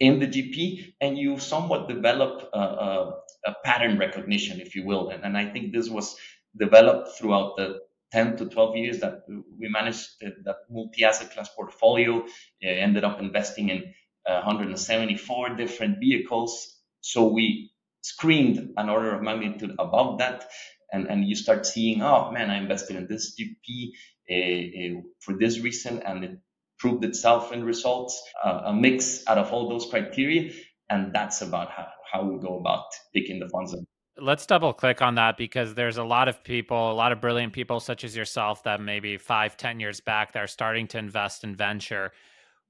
in 0.00 0.18
the 0.18 0.26
GP 0.26 0.94
and 1.00 1.16
you 1.18 1.38
somewhat 1.38 1.88
develop 1.88 2.48
a, 2.54 2.58
a, 2.58 3.14
a 3.46 3.54
pattern 3.64 3.98
recognition, 3.98 4.60
if 4.60 4.74
you 4.74 4.84
will. 4.84 5.10
And, 5.10 5.24
and 5.24 5.36
I 5.36 5.46
think 5.50 5.72
this 5.72 5.88
was 5.88 6.16
developed 6.56 7.18
throughout 7.18 7.56
the 7.56 7.80
10 8.12 8.36
to 8.38 8.46
12 8.46 8.76
years 8.76 9.00
that 9.00 9.22
we 9.28 9.68
managed 9.68 10.08
that 10.20 10.56
multi-asset 10.68 11.30
class 11.32 11.48
portfolio, 11.54 12.20
uh, 12.20 12.26
ended 12.62 13.04
up 13.04 13.20
investing 13.20 13.68
in 13.68 13.94
uh, 14.26 14.42
174 14.42 15.50
different 15.50 15.98
vehicles. 16.00 16.78
So 17.02 17.28
we 17.28 17.70
screened 18.02 18.72
an 18.76 18.88
order 18.88 19.14
of 19.14 19.22
magnitude 19.22 19.76
above 19.78 20.18
that 20.18 20.48
and, 20.92 21.06
and 21.06 21.24
you 21.28 21.36
start 21.36 21.66
seeing, 21.66 22.02
oh 22.02 22.30
man, 22.32 22.50
I 22.50 22.58
invested 22.58 22.96
in 22.96 23.06
this 23.06 23.38
GP 23.38 23.90
uh, 24.30 24.98
uh, 24.98 25.02
for 25.20 25.38
this 25.38 25.60
reason 25.60 26.02
and 26.02 26.24
it 26.24 26.38
proved 26.80 27.04
itself 27.04 27.52
in 27.52 27.62
results, 27.64 28.20
uh, 28.42 28.62
a 28.64 28.74
mix 28.74 29.22
out 29.28 29.38
of 29.38 29.52
all 29.52 29.68
those 29.68 29.86
criteria. 29.86 30.50
And 30.88 31.14
that's 31.14 31.42
about 31.42 31.70
how, 31.70 31.86
how 32.10 32.24
we 32.24 32.40
go 32.40 32.58
about 32.58 32.86
picking 33.14 33.38
the 33.38 33.48
funds. 33.48 33.76
Let's 34.18 34.44
double 34.46 34.72
click 34.72 35.00
on 35.02 35.14
that 35.14 35.36
because 35.36 35.74
there's 35.74 35.98
a 35.98 36.04
lot 36.04 36.28
of 36.28 36.42
people, 36.42 36.90
a 36.90 36.94
lot 36.94 37.12
of 37.12 37.20
brilliant 37.20 37.52
people 37.52 37.80
such 37.80 38.02
as 38.04 38.16
yourself 38.16 38.64
that 38.64 38.80
maybe 38.80 39.16
five, 39.18 39.56
ten 39.56 39.78
years 39.80 40.00
back, 40.00 40.32
they're 40.32 40.48
starting 40.48 40.88
to 40.88 40.98
invest 40.98 41.44
in 41.44 41.54
venture 41.54 42.12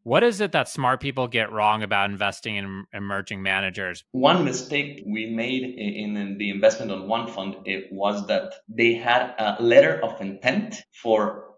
What 0.02 0.22
is 0.22 0.40
it 0.40 0.52
that 0.52 0.68
smart 0.68 1.00
people 1.00 1.28
get 1.28 1.52
wrong 1.52 1.82
about 1.82 2.10
investing 2.10 2.56
in 2.56 2.86
emerging 2.94 3.42
managers? 3.42 4.02
One 4.12 4.44
mistake 4.44 5.02
we 5.06 5.26
made 5.26 5.62
in 5.62 6.38
the 6.38 6.50
investment 6.50 6.90
on 6.90 7.06
one 7.06 7.26
fund 7.26 7.56
it 7.66 7.92
was 7.92 8.26
that 8.28 8.54
they 8.68 8.94
had 8.94 9.34
a 9.38 9.62
letter 9.62 10.00
of 10.02 10.18
intent 10.20 10.82
for 11.02 11.50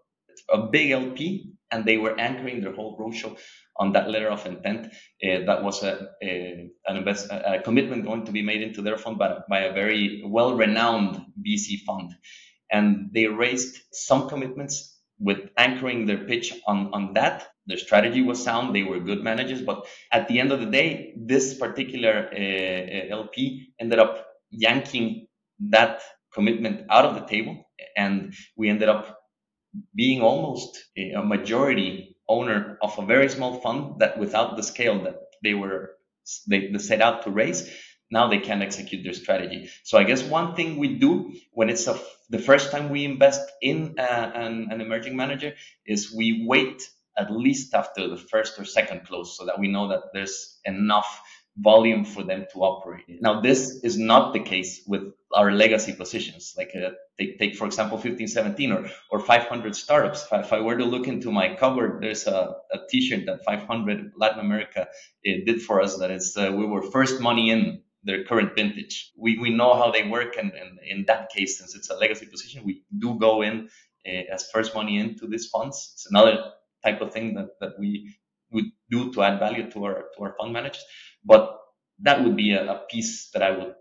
a 0.49 0.57
big 0.67 0.91
LP 0.91 1.52
and 1.73 1.85
they 1.85 1.97
were 1.97 2.19
anchoring 2.19 2.61
their 2.61 2.73
whole 2.73 2.97
roadshow 2.99 3.37
on 3.77 3.93
that 3.93 4.09
letter 4.09 4.29
of 4.29 4.45
intent. 4.47 4.87
Uh, 5.23 5.45
that 5.47 5.63
was 5.63 5.83
a, 5.83 6.09
a 6.23 6.69
invest, 6.89 7.31
a 7.31 7.61
commitment 7.63 8.05
going 8.05 8.25
to 8.25 8.33
be 8.33 8.43
made 8.43 8.61
into 8.63 8.83
their 8.83 8.97
fund 8.97 9.19
by, 9.19 9.39
by 9.49 9.61
a 9.61 9.73
very 9.73 10.23
well-renowned 10.25 11.21
VC 11.45 11.79
fund, 11.87 12.13
and 12.71 13.09
they 13.13 13.27
raised 13.27 13.79
some 13.93 14.29
commitments 14.29 14.99
with 15.19 15.49
anchoring 15.57 16.07
their 16.07 16.25
pitch 16.25 16.53
on 16.67 16.93
on 16.93 17.13
that. 17.15 17.49
Their 17.67 17.77
strategy 17.77 18.21
was 18.23 18.43
sound. 18.43 18.75
They 18.75 18.83
were 18.83 18.99
good 19.01 19.23
managers, 19.23 19.61
but 19.63 19.87
at 20.11 20.27
the 20.29 20.39
end 20.39 20.51
of 20.53 20.61
the 20.61 20.67
day, 20.67 21.15
this 21.17 21.55
particular 21.57 22.29
uh, 22.33 23.15
LP 23.15 23.73
ended 23.81 23.99
up 23.99 24.27
yanking 24.51 25.27
that 25.71 26.01
commitment 26.33 26.85
out 26.91 27.05
of 27.05 27.15
the 27.15 27.25
table, 27.27 27.65
and 27.97 28.33
we 28.57 28.69
ended 28.69 28.89
up 28.89 29.22
being 29.95 30.21
almost 30.21 30.83
a 30.97 31.21
majority 31.23 32.17
owner 32.29 32.77
of 32.81 32.97
a 32.99 33.05
very 33.05 33.29
small 33.29 33.59
fund 33.61 33.99
that 33.99 34.17
without 34.19 34.55
the 34.57 34.63
scale 34.63 35.03
that 35.03 35.17
they 35.43 35.53
were 35.53 35.95
they, 36.47 36.67
they 36.71 36.77
set 36.77 37.01
out 37.01 37.23
to 37.23 37.31
raise 37.31 37.69
now 38.11 38.27
they 38.27 38.39
can 38.39 38.61
execute 38.61 39.03
their 39.03 39.13
strategy. 39.13 39.69
So 39.83 39.97
i 39.97 40.03
guess 40.03 40.23
one 40.23 40.55
thing 40.55 40.77
we 40.77 40.99
do 40.99 41.33
when 41.51 41.69
it's 41.69 41.87
a, 41.87 41.99
the 42.29 42.39
first 42.39 42.71
time 42.71 42.89
we 42.89 43.05
invest 43.05 43.41
in 43.61 43.95
uh, 43.97 44.31
an, 44.35 44.69
an 44.71 44.81
emerging 44.81 45.15
manager 45.15 45.53
is 45.85 46.13
we 46.13 46.45
wait 46.47 46.83
at 47.17 47.31
least 47.31 47.73
after 47.73 48.07
the 48.07 48.17
first 48.17 48.59
or 48.59 48.65
second 48.65 49.05
close 49.05 49.37
so 49.37 49.45
that 49.45 49.59
we 49.59 49.67
know 49.67 49.89
that 49.89 50.01
there's 50.13 50.59
enough 50.65 51.21
volume 51.57 52.03
for 52.03 52.23
them 52.23 52.45
to 52.51 52.59
operate. 52.59 53.05
Now, 53.21 53.41
this 53.41 53.83
is 53.83 53.97
not 53.97 54.33
the 54.33 54.39
case 54.39 54.81
with 54.87 55.13
our 55.33 55.51
legacy 55.51 55.93
positions. 55.93 56.53
Like 56.57 56.71
uh, 56.75 56.89
take, 57.19 57.37
take, 57.37 57.55
for 57.55 57.65
example, 57.65 57.97
1517 57.97 58.71
or, 58.71 58.89
or 59.11 59.19
500 59.19 59.75
startups. 59.75 60.23
If 60.25 60.33
I, 60.33 60.39
if 60.39 60.53
I 60.53 60.59
were 60.61 60.77
to 60.77 60.85
look 60.85 61.07
into 61.07 61.31
my 61.31 61.55
cupboard, 61.55 62.01
there's 62.01 62.25
a, 62.27 62.55
a 62.71 62.79
t-shirt 62.89 63.25
that 63.27 63.43
500 63.45 64.13
Latin 64.17 64.39
America 64.39 64.81
uh, 64.81 65.31
did 65.45 65.61
for 65.61 65.81
us. 65.81 65.97
That 65.97 66.11
is, 66.11 66.35
uh, 66.37 66.51
we 66.51 66.65
were 66.65 66.81
first 66.81 67.21
money 67.21 67.51
in 67.51 67.81
their 68.03 68.23
current 68.23 68.55
vintage. 68.55 69.11
We, 69.17 69.37
we 69.37 69.51
know 69.51 69.75
how 69.75 69.91
they 69.91 70.07
work. 70.07 70.37
And, 70.37 70.51
and 70.53 70.79
in 70.85 71.05
that 71.07 71.29
case, 71.29 71.59
since 71.59 71.75
it's 71.75 71.89
a 71.89 71.95
legacy 71.95 72.25
position, 72.25 72.63
we 72.65 72.83
do 72.97 73.17
go 73.19 73.43
in 73.43 73.69
uh, 74.07 74.33
as 74.33 74.49
first 74.51 74.73
money 74.73 74.97
into 74.97 75.27
these 75.27 75.47
funds. 75.47 75.91
It's 75.93 76.07
another 76.09 76.51
type 76.83 77.01
of 77.01 77.13
thing 77.13 77.35
that, 77.35 77.49
that 77.61 77.79
we 77.79 78.15
would 78.51 78.65
do 78.89 79.11
to 79.13 79.23
add 79.23 79.39
value 79.39 79.69
to 79.71 79.83
our, 79.85 80.05
to 80.15 80.23
our 80.23 80.35
fund 80.39 80.53
managers. 80.53 80.83
But 81.25 81.59
that 81.99 82.23
would 82.23 82.35
be 82.35 82.53
a, 82.53 82.71
a 82.71 82.81
piece 82.89 83.29
that 83.31 83.43
I 83.43 83.51
would 83.51 83.73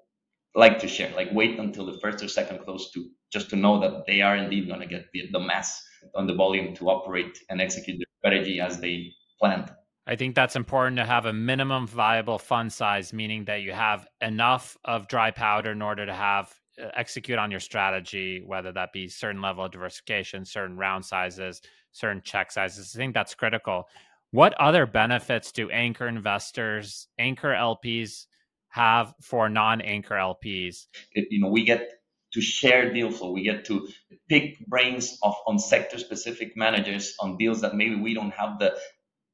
like 0.54 0.78
to 0.80 0.88
share. 0.88 1.14
Like 1.14 1.28
wait 1.32 1.58
until 1.58 1.87
the 1.87 1.99
first 2.00 2.22
or 2.22 2.28
second 2.28 2.61
close 2.61 2.90
to 2.92 3.08
just 3.32 3.50
to 3.50 3.56
know 3.56 3.80
that 3.80 4.04
they 4.06 4.20
are 4.20 4.37
indeed 4.37 4.68
going 4.68 4.80
to 4.80 4.87
get 4.87 5.06
the, 5.12 5.28
the 5.32 5.40
mass 5.40 5.82
on 6.14 6.26
the 6.26 6.34
volume 6.34 6.75
to 6.76 6.90
operate 6.90 7.38
and 7.49 7.61
execute 7.61 7.99
their 7.99 8.06
strategy 8.18 8.61
as 8.61 8.80
they 8.80 9.12
planned. 9.40 9.72
I 10.06 10.16
think 10.16 10.34
that's 10.34 10.56
important 10.56 10.96
to 10.96 11.04
have 11.04 11.26
a 11.26 11.32
minimum 11.32 11.87
viable 11.87 12.38
fund 12.38 12.72
size, 12.72 13.12
meaning 13.12 13.44
that 13.44 13.62
you 13.62 13.72
have 13.72 14.06
enough 14.20 14.76
of 14.84 15.06
dry 15.06 15.30
powder 15.30 15.70
in 15.70 15.80
order 15.80 16.04
to 16.04 16.12
have 16.12 16.52
uh, 16.82 16.88
execute 16.94 17.38
on 17.38 17.50
your 17.50 17.61
strategy, 17.61 18.42
whether 18.44 18.72
that 18.72 18.92
be 18.92 19.06
certain 19.06 19.40
level 19.40 19.64
of 19.64 19.70
diversification, 19.70 20.44
certain 20.44 20.76
round 20.76 21.04
sizes, 21.04 21.62
certain 21.92 22.20
check 22.25 22.50
sizes. 22.50 22.94
I 22.96 22.99
think 22.99 23.14
that's 23.14 23.34
critical. 23.34 23.88
What 24.32 24.54
other 24.54 24.86
benefits 24.86 25.52
do 25.52 25.70
anchor 25.70 26.08
investors, 26.08 27.06
anchor 27.18 27.50
LPs 27.50 28.26
have 28.70 29.14
for 29.20 29.50
non-anchor 29.50 30.14
LPs? 30.14 30.86
You 31.14 31.40
know, 31.40 31.50
we 31.50 31.64
get 31.64 31.90
to 32.32 32.40
share 32.40 32.90
deal 32.94 33.10
flow. 33.10 33.32
We 33.32 33.42
get 33.42 33.66
to 33.66 33.86
pick 34.30 34.58
brains 34.66 35.18
of 35.22 35.34
on 35.46 35.58
sector 35.58 35.98
specific 35.98 36.56
managers 36.56 37.14
on 37.20 37.36
deals 37.36 37.60
that 37.60 37.76
maybe 37.76 37.96
we 37.96 38.14
don't 38.14 38.32
have 38.32 38.58
the 38.58 38.74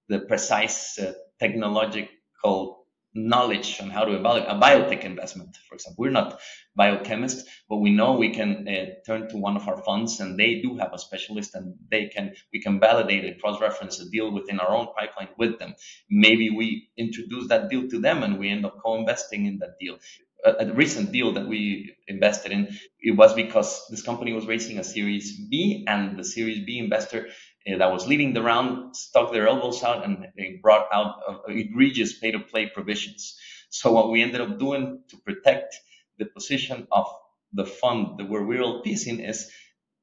the 0.09 0.19
precise 0.21 0.99
uh, 0.99 1.13
technological 1.39 2.78
knowledge 3.27 3.81
on 3.81 3.91
how 3.91 4.05
to 4.05 4.15
evaluate 4.15 4.49
a 4.49 4.55
biotech 4.55 5.05
investment, 5.05 5.57
for 5.69 5.75
example. 5.75 6.03
We're 6.03 6.11
not 6.11 6.39
biochemists, 6.79 7.43
but 7.69 7.79
we 7.79 7.91
know 7.91 8.15
we 8.15 8.31
can 8.31 8.67
uh, 8.69 8.87
turn 9.07 9.29
to 9.29 9.37
one 9.37 9.57
of 9.57 9.67
our 9.67 9.83
funds 9.83 10.21
and 10.21 10.39
they 10.39 10.61
do 10.61 10.77
have 10.77 10.93
a 10.93 10.99
specialist 10.99 11.55
and 11.55 11.75
they 11.91 12.07
can, 12.07 12.35
we 12.53 12.61
can 12.61 12.79
validate 12.81 13.25
and 13.25 13.41
cross-reference 13.41 14.01
a 14.01 14.09
deal 14.11 14.33
within 14.33 14.61
our 14.61 14.71
own 14.71 14.89
pipeline 14.97 15.29
with 15.39 15.59
them. 15.59 15.75
Maybe 16.09 16.51
we 16.51 16.91
introduce 16.97 17.49
that 17.49 17.69
deal 17.69 17.89
to 17.89 18.01
them 18.01 18.23
and 18.23 18.39
we 18.39 18.51
end 18.51 18.65
up 18.65 18.79
co-investing 18.85 19.47
in 19.47 19.59
that 19.59 19.79
deal. 19.81 19.99
A, 20.45 20.67
a 20.67 20.73
recent 20.73 21.13
deal 21.13 21.33
that 21.35 21.49
we 21.49 21.95
invested 22.09 22.53
in, 22.53 22.69
it 23.01 23.13
was 23.13 23.35
because 23.35 23.87
this 23.91 24.03
company 24.03 24.33
was 24.33 24.47
raising 24.47 24.79
a 24.79 24.85
Series 24.85 25.39
B 25.49 25.85
and 25.89 26.19
the 26.19 26.25
Series 26.25 26.65
B 26.65 26.79
investor 26.79 27.29
uh, 27.73 27.79
that 27.79 27.93
was 27.93 28.07
leading 28.07 28.35
the 28.35 28.43
round 28.43 28.97
stuck 28.97 29.33
their 29.33 29.49
elbows 29.49 29.83
out 29.83 30.05
and 30.05 30.27
they 30.37 30.59
brought 30.63 30.87
out 30.93 31.17
uh, 31.29 31.39
egregious 31.49 32.19
pay 32.19 32.31
to 32.33 32.41
play 32.41 32.67
provisions. 32.67 33.37
So 33.71 33.93
what 33.93 34.11
we 34.11 34.23
ended 34.23 34.41
up 34.41 34.59
doing 34.59 35.03
to 35.11 35.17
protect 35.19 35.77
the 36.19 36.27
position 36.27 36.87
of 36.93 37.07
the 37.53 37.67
fund 37.67 38.19
that 38.19 38.29
we're 38.29 38.45
real 38.45 38.83
piecing 38.83 39.21
is 39.21 39.51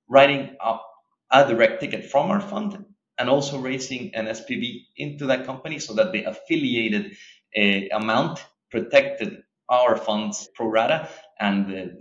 writing 0.09 0.55
up 0.63 0.85
a 1.31 1.47
direct 1.47 1.81
ticket 1.81 2.05
from 2.05 2.31
our 2.31 2.41
fund 2.41 2.85
and 3.17 3.29
also 3.29 3.59
raising 3.59 4.15
an 4.15 4.25
SPV 4.27 4.81
into 4.97 5.27
that 5.27 5.45
company 5.45 5.79
so 5.79 5.93
that 5.95 6.11
the 6.11 6.23
affiliated 6.25 7.15
uh, 7.57 7.95
amount 7.97 8.45
protected 8.71 9.43
our 9.69 9.97
funds 9.97 10.49
pro 10.55 10.67
rata 10.67 11.09
and 11.39 11.91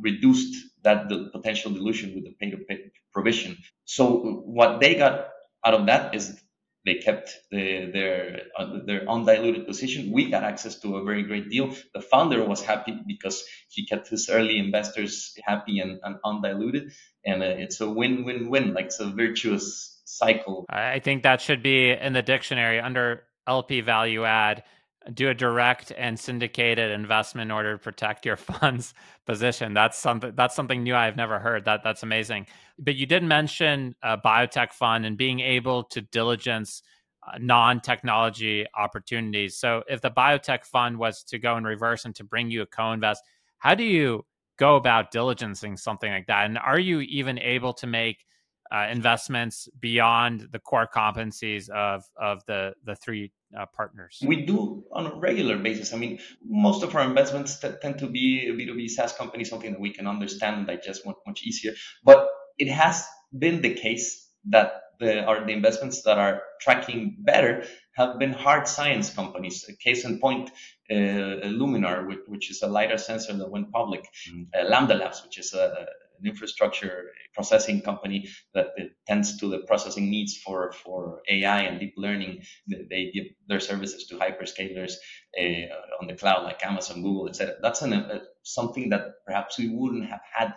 reduced 0.00 0.54
that 0.82 1.08
the 1.08 1.30
potential 1.32 1.72
dilution 1.72 2.14
with 2.14 2.24
the 2.24 2.34
pay 2.40 2.50
to 2.50 2.58
pay 2.58 2.90
provision. 3.12 3.56
So 3.84 4.42
what 4.44 4.80
they 4.80 4.94
got 4.94 5.28
out 5.64 5.74
of 5.74 5.86
that 5.86 6.14
is 6.14 6.40
they 6.84 6.96
kept 6.96 7.38
the, 7.50 7.90
their 7.92 8.42
uh, 8.58 8.80
their 8.84 9.08
undiluted 9.08 9.66
position. 9.66 10.12
We 10.12 10.30
got 10.30 10.44
access 10.44 10.78
to 10.80 10.96
a 10.96 11.04
very 11.04 11.22
great 11.22 11.48
deal. 11.48 11.74
The 11.94 12.02
founder 12.02 12.44
was 12.44 12.62
happy 12.62 13.00
because 13.06 13.42
he 13.70 13.86
kept 13.86 14.08
his 14.08 14.28
early 14.28 14.58
investors 14.58 15.34
happy 15.42 15.78
and, 15.78 15.98
and 16.02 16.16
undiluted, 16.24 16.92
and 17.24 17.42
uh, 17.42 17.46
it's 17.46 17.80
a 17.80 17.88
win-win-win. 17.88 18.74
Like 18.74 18.86
it's 18.86 19.00
a 19.00 19.06
virtuous 19.06 20.02
cycle. 20.04 20.66
I 20.68 20.98
think 20.98 21.22
that 21.22 21.40
should 21.40 21.62
be 21.62 21.90
in 21.90 22.12
the 22.12 22.22
dictionary 22.22 22.80
under 22.80 23.22
LP 23.46 23.80
value 23.80 24.24
add 24.24 24.64
do 25.12 25.28
a 25.28 25.34
direct 25.34 25.92
and 25.96 26.18
syndicated 26.18 26.90
investment 26.90 27.48
in 27.48 27.50
order 27.50 27.72
to 27.72 27.78
protect 27.78 28.24
your 28.24 28.36
fund's 28.36 28.94
position. 29.26 29.74
That's 29.74 29.98
something 29.98 30.32
that's 30.34 30.54
something 30.54 30.82
new 30.82 30.94
I've 30.94 31.16
never 31.16 31.38
heard. 31.38 31.64
That 31.64 31.82
that's 31.84 32.02
amazing. 32.02 32.46
But 32.78 32.96
you 32.96 33.06
did 33.06 33.22
mention 33.22 33.94
a 34.02 34.16
biotech 34.16 34.72
fund 34.72 35.04
and 35.04 35.16
being 35.16 35.40
able 35.40 35.84
to 35.84 36.00
diligence 36.00 36.82
uh, 37.26 37.38
non-technology 37.40 38.66
opportunities. 38.76 39.56
So 39.56 39.82
if 39.88 40.00
the 40.00 40.10
biotech 40.10 40.64
fund 40.64 40.98
was 40.98 41.22
to 41.24 41.38
go 41.38 41.56
in 41.56 41.64
reverse 41.64 42.04
and 42.04 42.14
to 42.16 42.24
bring 42.24 42.50
you 42.50 42.62
a 42.62 42.66
co-invest, 42.66 43.22
how 43.58 43.74
do 43.74 43.84
you 43.84 44.26
go 44.58 44.76
about 44.76 45.12
diligencing 45.12 45.78
something 45.78 46.10
like 46.10 46.26
that? 46.26 46.46
And 46.46 46.58
are 46.58 46.78
you 46.78 47.00
even 47.00 47.38
able 47.38 47.72
to 47.74 47.86
make 47.86 48.26
uh, 48.74 48.88
investments 48.90 49.68
beyond 49.78 50.48
the 50.50 50.58
core 50.58 50.88
competencies 50.92 51.68
of 51.68 52.04
of 52.20 52.44
the 52.46 52.74
the 52.84 52.96
three 52.96 53.30
uh, 53.56 53.66
partners? 53.66 54.18
We 54.26 54.44
do 54.44 54.84
on 54.92 55.06
a 55.06 55.14
regular 55.14 55.58
basis. 55.58 55.92
I 55.94 55.96
mean, 55.96 56.18
most 56.44 56.82
of 56.82 56.94
our 56.96 57.02
investments 57.02 57.60
t- 57.60 57.70
tend 57.80 57.98
to 57.98 58.08
be 58.08 58.50
B2B 58.50 58.90
SaaS 58.90 59.12
companies, 59.12 59.50
something 59.50 59.72
that 59.72 59.80
we 59.80 59.92
can 59.92 60.06
understand 60.06 60.56
and 60.56 60.66
digest 60.66 61.06
much, 61.06 61.16
much 61.26 61.42
easier. 61.44 61.72
But 62.02 62.28
it 62.58 62.68
has 62.68 63.06
been 63.36 63.62
the 63.62 63.74
case 63.74 64.28
that 64.46 64.72
the, 64.98 65.24
are 65.24 65.44
the 65.44 65.52
investments 65.52 66.02
that 66.02 66.18
are 66.18 66.42
tracking 66.60 67.16
better 67.20 67.64
have 67.92 68.18
been 68.18 68.32
hard 68.32 68.66
science 68.66 69.10
companies. 69.10 69.64
A 69.68 69.76
case 69.76 70.04
in 70.04 70.18
point, 70.18 70.50
uh, 70.90 70.94
Luminar, 70.94 72.06
which, 72.08 72.20
which, 72.26 72.50
is 72.50 72.62
a 72.62 72.66
lidar 72.66 72.98
sensor 72.98 73.34
that 73.34 73.50
went 73.50 73.72
public, 73.72 74.02
mm-hmm. 74.28 74.42
uh, 74.54 74.68
Lambda 74.68 74.94
Labs, 74.94 75.22
which 75.24 75.38
is 75.38 75.52
a, 75.54 75.86
an 76.20 76.26
infrastructure 76.26 77.10
processing 77.34 77.80
company 77.82 78.28
that 78.54 78.68
tends 79.06 79.38
to 79.38 79.48
the 79.48 79.58
processing 79.66 80.10
needs 80.10 80.36
for, 80.36 80.72
for 80.72 81.20
AI 81.28 81.62
and 81.62 81.80
deep 81.80 81.94
learning. 81.96 82.42
They 82.68 83.10
give 83.12 83.26
their 83.48 83.60
services 83.60 84.06
to 84.08 84.16
hyperscalers 84.16 84.94
uh, 85.38 85.66
on 86.00 86.06
the 86.08 86.14
cloud 86.14 86.44
like 86.44 86.64
Amazon, 86.64 87.02
Google, 87.02 87.28
etc. 87.28 87.56
That's 87.62 87.82
an, 87.82 87.92
uh, 87.92 88.20
something 88.42 88.90
that 88.90 89.02
perhaps 89.26 89.58
we 89.58 89.68
wouldn't 89.68 90.06
have 90.06 90.22
had 90.32 90.54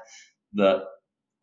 the 0.54 0.84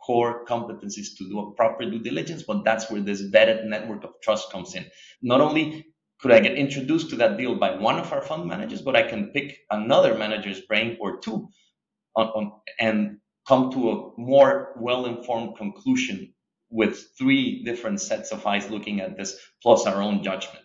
core 0.05 0.45
competencies 0.45 1.17
to 1.17 1.29
do 1.29 1.41
a 1.41 1.53
proper 1.55 1.85
due 1.85 1.99
diligence, 1.99 2.43
but 2.43 2.65
that's 2.65 2.91
where 2.91 3.01
this 3.01 3.23
vetted 3.23 3.65
network 3.67 4.05
of 4.05 4.11
trust 4.23 4.53
comes 4.53 4.75
in. 4.75 4.85
Not 5.23 5.41
only 5.41 5.87
could 6.21 6.33
I 6.33 6.41
get 6.41 6.57
introduced 6.57 7.11
to 7.11 7.17
that 7.17 7.37
deal 7.37 7.55
by 7.57 7.77
one 7.77 7.99
of 7.99 8.13
our 8.13 8.23
fund 8.23 8.47
managers, 8.47 8.83
but 8.83 8.97
I 8.97 9.03
can 9.03 9.31
pick 9.33 9.59
another 9.71 10.17
manager's 10.17 10.61
brain 10.63 10.97
or 11.01 11.19
two 11.19 11.49
on, 12.17 12.27
on 12.29 12.53
and 12.79 13.19
come 13.47 13.71
to 13.73 13.91
a 13.91 14.11
more 14.17 14.73
well-informed 14.77 15.57
conclusion 15.57 16.33
with 16.71 17.09
three 17.19 17.63
different 17.65 18.01
sets 18.01 18.33
of 18.33 18.47
eyes 18.47 18.71
looking 18.71 19.01
at 19.01 19.17
this, 19.17 19.39
plus 19.63 19.87
our 19.87 20.03
own 20.03 20.23
judgment. 20.23 20.65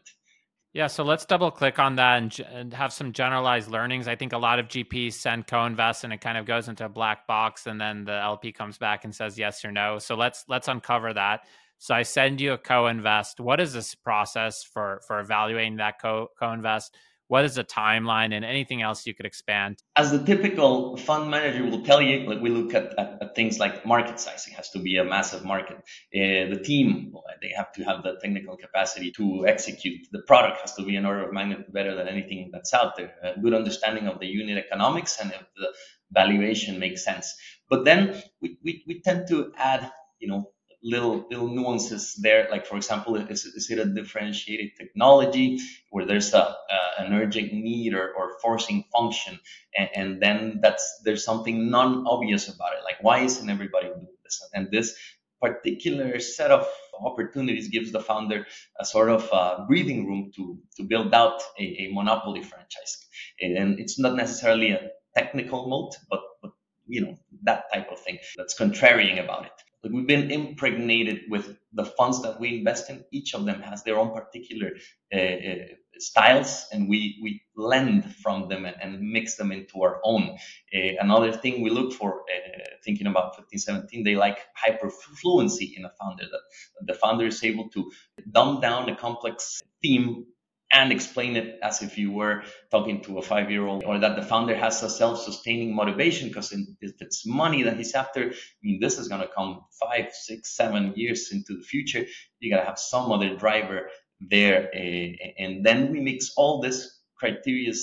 Yeah, 0.71 0.85
so 0.85 1.03
let's 1.03 1.25
double 1.25 1.49
click 1.49 1.79
on 1.79 1.95
that 1.95 2.17
and, 2.17 2.39
and, 2.51 2.73
have 2.75 2.93
some 2.93 3.11
generalized 3.11 3.71
learnings. 3.71 4.07
I 4.07 4.15
think 4.15 4.33
a 4.33 4.37
lot 4.37 4.59
of 4.59 4.67
GPs 4.67 5.13
send 5.13 5.47
co-invest 5.47 6.03
and 6.03 6.13
it 6.13 6.21
kind 6.21 6.37
of 6.37 6.45
goes 6.45 6.67
into 6.67 6.85
a 6.85 6.89
black 6.89 7.25
box 7.25 7.65
and 7.65 7.81
then 7.81 8.05
the 8.05 8.13
LP 8.13 8.51
comes 8.51 8.77
back 8.77 9.03
and 9.03 9.13
says 9.13 9.37
yes 9.37 9.65
or 9.65 9.71
no. 9.71 9.97
So 9.97 10.15
let's 10.15 10.45
let's 10.47 10.67
uncover 10.67 11.11
that. 11.13 11.41
So 11.79 11.95
I 11.95 12.03
send 12.03 12.39
you 12.39 12.53
a 12.53 12.57
co-invest. 12.57 13.39
What 13.39 13.59
is 13.59 13.73
this 13.73 13.95
process 13.95 14.63
for 14.63 15.01
for 15.07 15.19
evaluating 15.19 15.77
that 15.77 15.99
co 15.99 16.27
co-invest? 16.39 16.95
What 17.29 17.45
is 17.45 17.53
the 17.53 17.63
timeline 17.63 18.33
and 18.33 18.43
anything 18.43 18.81
else 18.81 19.05
you 19.05 19.13
could 19.13 19.27
expand? 19.27 19.83
As 19.95 20.09
the 20.11 20.17
typical 20.17 20.97
fund 20.97 21.29
manager 21.29 21.63
will 21.63 21.83
tell 21.83 22.01
you, 22.01 22.27
like 22.27 22.41
we 22.41 22.49
look 22.49 22.73
at, 22.73 22.97
at, 22.97 23.21
at 23.21 23.35
things 23.35 23.59
like 23.59 23.85
market 23.85 24.19
size. 24.19 24.47
It 24.47 24.53
has 24.53 24.71
to 24.71 24.79
be 24.79 24.97
a 24.97 25.03
massive 25.03 25.45
market. 25.45 25.77
Uh, 25.77 26.49
the 26.53 26.59
team, 26.65 27.13
they 27.43 27.51
have 27.55 27.71
to 27.73 27.83
have 27.83 28.01
the 28.01 28.17
technical 28.19 28.57
capacity 28.57 29.11
to 29.11 29.45
execute. 29.47 30.07
The 30.11 30.23
product 30.23 30.61
has 30.61 30.73
to 30.73 30.83
be 30.83 30.95
an 30.95 31.05
order 31.05 31.27
of 31.27 31.31
magnitude 31.31 31.71
better 31.71 31.93
than 31.93 32.07
anything 32.07 32.49
that's 32.51 32.73
out 32.73 32.97
there. 32.97 33.13
A 33.21 33.39
good 33.39 33.53
understanding 33.53 34.07
of 34.07 34.19
the 34.19 34.25
unit 34.25 34.57
economics 34.57 35.19
and 35.21 35.31
if 35.31 35.45
the 35.55 35.71
valuation 36.11 36.79
makes 36.79 37.05
sense. 37.05 37.35
But 37.69 37.85
then 37.85 38.23
we, 38.41 38.57
we, 38.63 38.83
we 38.87 39.01
tend 39.01 39.27
to 39.27 39.53
add, 39.55 39.91
you 40.17 40.29
know, 40.29 40.49
little 40.83 41.25
little 41.29 41.47
nuances 41.47 42.15
there. 42.15 42.47
Like 42.49 42.65
for 42.65 42.77
example, 42.77 43.15
is, 43.15 43.45
is 43.45 43.69
it 43.69 43.79
a 43.79 43.85
differentiated 43.85 44.71
technology 44.77 45.59
where 45.89 46.05
there's 46.05 46.33
a, 46.33 46.55
an 46.97 47.13
urgent 47.13 47.53
need 47.53 47.93
or, 47.93 48.13
or 48.13 48.37
forcing 48.41 48.85
function, 48.93 49.39
and, 49.77 49.89
and 49.95 50.21
then 50.21 50.59
that's 50.61 51.01
there's 51.03 51.25
something 51.25 51.69
non-obvious 51.69 52.47
about 52.47 52.73
it. 52.73 52.83
Like 52.83 53.01
why 53.01 53.19
isn't 53.19 53.49
everybody 53.49 53.87
doing 53.87 54.07
this? 54.23 54.41
And 54.53 54.71
this 54.71 54.95
particular 55.41 56.19
set 56.19 56.51
of 56.51 56.67
opportunities 56.99 57.69
gives 57.69 57.91
the 57.91 58.01
founder 58.01 58.45
a 58.79 58.85
sort 58.85 59.09
of 59.09 59.29
uh, 59.31 59.65
breathing 59.67 60.07
room 60.07 60.31
to 60.35 60.59
to 60.77 60.83
build 60.83 61.13
out 61.13 61.41
a, 61.57 61.63
a 61.63 61.93
monopoly 61.93 62.41
franchise. 62.41 63.05
And 63.41 63.79
it's 63.79 63.99
not 63.99 64.15
necessarily 64.15 64.71
a 64.71 64.91
technical 65.15 65.67
moat, 65.67 65.95
but 66.09 66.21
but 66.41 66.51
you 66.87 67.01
know 67.01 67.17
that 67.43 67.65
type 67.73 67.89
of 67.91 67.99
thing 67.99 68.17
that's 68.37 68.57
contrarian 68.57 69.23
about 69.23 69.45
it 69.45 69.51
like 69.83 69.93
we've 69.93 70.07
been 70.07 70.29
impregnated 70.29 71.21
with 71.29 71.57
the 71.73 71.85
funds 71.85 72.21
that 72.21 72.39
we 72.39 72.57
invest 72.57 72.89
in. 72.89 73.03
Each 73.11 73.33
of 73.33 73.45
them 73.45 73.61
has 73.61 73.83
their 73.83 73.97
own 73.97 74.13
particular 74.13 74.71
uh, 75.13 75.17
uh, 75.17 75.65
styles, 75.97 76.65
and 76.71 76.89
we 76.89 77.19
we 77.23 77.41
lend 77.55 78.13
from 78.15 78.49
them 78.49 78.65
and, 78.65 78.75
and 78.81 79.01
mix 79.01 79.35
them 79.35 79.51
into 79.51 79.81
our 79.81 80.01
own. 80.03 80.37
Uh, 80.73 80.95
another 80.99 81.31
thing 81.31 81.61
we 81.61 81.69
look 81.69 81.93
for, 81.93 82.21
uh, 82.21 82.59
thinking 82.83 83.07
about 83.07 83.37
1517, 83.37 84.03
they 84.03 84.15
like 84.15 84.39
hyperfluency 84.57 85.77
in 85.77 85.85
a 85.85 85.91
founder. 86.01 86.25
That 86.25 86.41
the 86.85 86.93
founder 86.93 87.27
is 87.27 87.43
able 87.43 87.69
to 87.69 87.91
dumb 88.31 88.59
down 88.59 88.89
a 88.89 88.95
complex 88.95 89.61
theme 89.81 90.25
and 90.71 90.91
explain 90.91 91.35
it 91.35 91.59
as 91.63 91.81
if 91.81 91.97
you 91.97 92.11
were 92.11 92.43
talking 92.69 93.01
to 93.01 93.17
a 93.17 93.21
five 93.21 93.49
year 93.49 93.65
old, 93.65 93.83
or 93.83 93.99
that 93.99 94.15
the 94.15 94.21
founder 94.21 94.55
has 94.55 94.81
a 94.83 94.89
self 94.89 95.21
sustaining 95.21 95.75
motivation 95.75 96.27
because 96.27 96.51
if 96.51 97.01
it's 97.01 97.25
money 97.25 97.63
that 97.63 97.77
he's 97.77 97.93
after, 97.93 98.29
I 98.29 98.33
mean, 98.61 98.79
this 98.79 98.99
is 98.99 99.07
going 99.07 99.21
to 99.21 99.27
come 99.27 99.61
five, 99.81 100.13
six, 100.13 100.55
seven 100.55 100.93
years 100.95 101.31
into 101.31 101.55
the 101.55 101.63
future. 101.63 102.05
You 102.39 102.53
got 102.53 102.61
to 102.61 102.67
have 102.67 102.79
some 102.79 103.11
other 103.11 103.35
driver 103.35 103.89
there. 104.19 104.69
Uh, 104.75 105.43
and 105.43 105.65
then 105.65 105.91
we 105.91 106.01
mix 106.01 106.31
all 106.37 106.61
this 106.61 106.99
criteria 107.17 107.73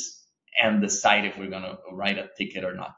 and 0.62 0.80
decide 0.80 1.24
if 1.24 1.36
we're 1.36 1.50
going 1.50 1.62
to 1.62 1.78
write 1.92 2.18
a 2.18 2.28
ticket 2.38 2.64
or 2.64 2.74
not 2.74 2.94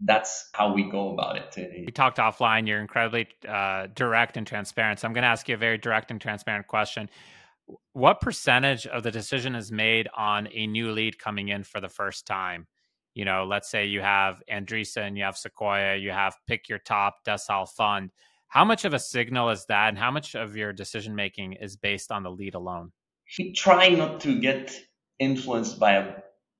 that's 0.00 0.50
how 0.52 0.74
we 0.74 0.90
go 0.90 1.12
about 1.12 1.36
it. 1.36 1.84
We 1.86 1.92
talked 1.92 2.18
offline. 2.18 2.66
You're 2.66 2.80
incredibly 2.80 3.28
uh, 3.48 3.86
direct 3.94 4.36
and 4.36 4.46
transparent. 4.46 5.00
So 5.00 5.06
I'm 5.06 5.14
going 5.14 5.22
to 5.22 5.28
ask 5.28 5.48
you 5.48 5.54
a 5.54 5.58
very 5.58 5.78
direct 5.78 6.10
and 6.10 6.20
transparent 6.20 6.66
question 6.66 7.08
what 7.92 8.20
percentage 8.20 8.86
of 8.86 9.02
the 9.02 9.10
decision 9.10 9.54
is 9.54 9.72
made 9.72 10.08
on 10.16 10.48
a 10.52 10.66
new 10.66 10.92
lead 10.92 11.18
coming 11.18 11.48
in 11.48 11.64
for 11.64 11.80
the 11.80 11.88
first 11.88 12.26
time? 12.26 12.66
You 13.14 13.24
know, 13.24 13.46
let's 13.48 13.70
say 13.70 13.86
you 13.86 14.00
have 14.00 14.42
Andreessen, 14.50 15.16
you 15.16 15.24
have 15.24 15.36
Sequoia, 15.36 15.96
you 15.96 16.10
have 16.10 16.36
pick 16.46 16.68
your 16.68 16.80
top 16.80 17.24
decile 17.26 17.68
fund. 17.68 18.10
How 18.48 18.64
much 18.64 18.84
of 18.84 18.94
a 18.94 18.98
signal 18.98 19.50
is 19.50 19.66
that, 19.66 19.88
and 19.88 19.98
how 19.98 20.10
much 20.10 20.34
of 20.34 20.56
your 20.56 20.72
decision 20.72 21.14
making 21.14 21.54
is 21.54 21.76
based 21.76 22.12
on 22.12 22.22
the 22.22 22.30
lead 22.30 22.54
alone? 22.54 22.92
Try 23.54 23.88
not 23.90 24.20
to 24.20 24.38
get 24.38 24.78
influenced 25.18 25.78
by 25.78 25.92
a, 25.92 26.14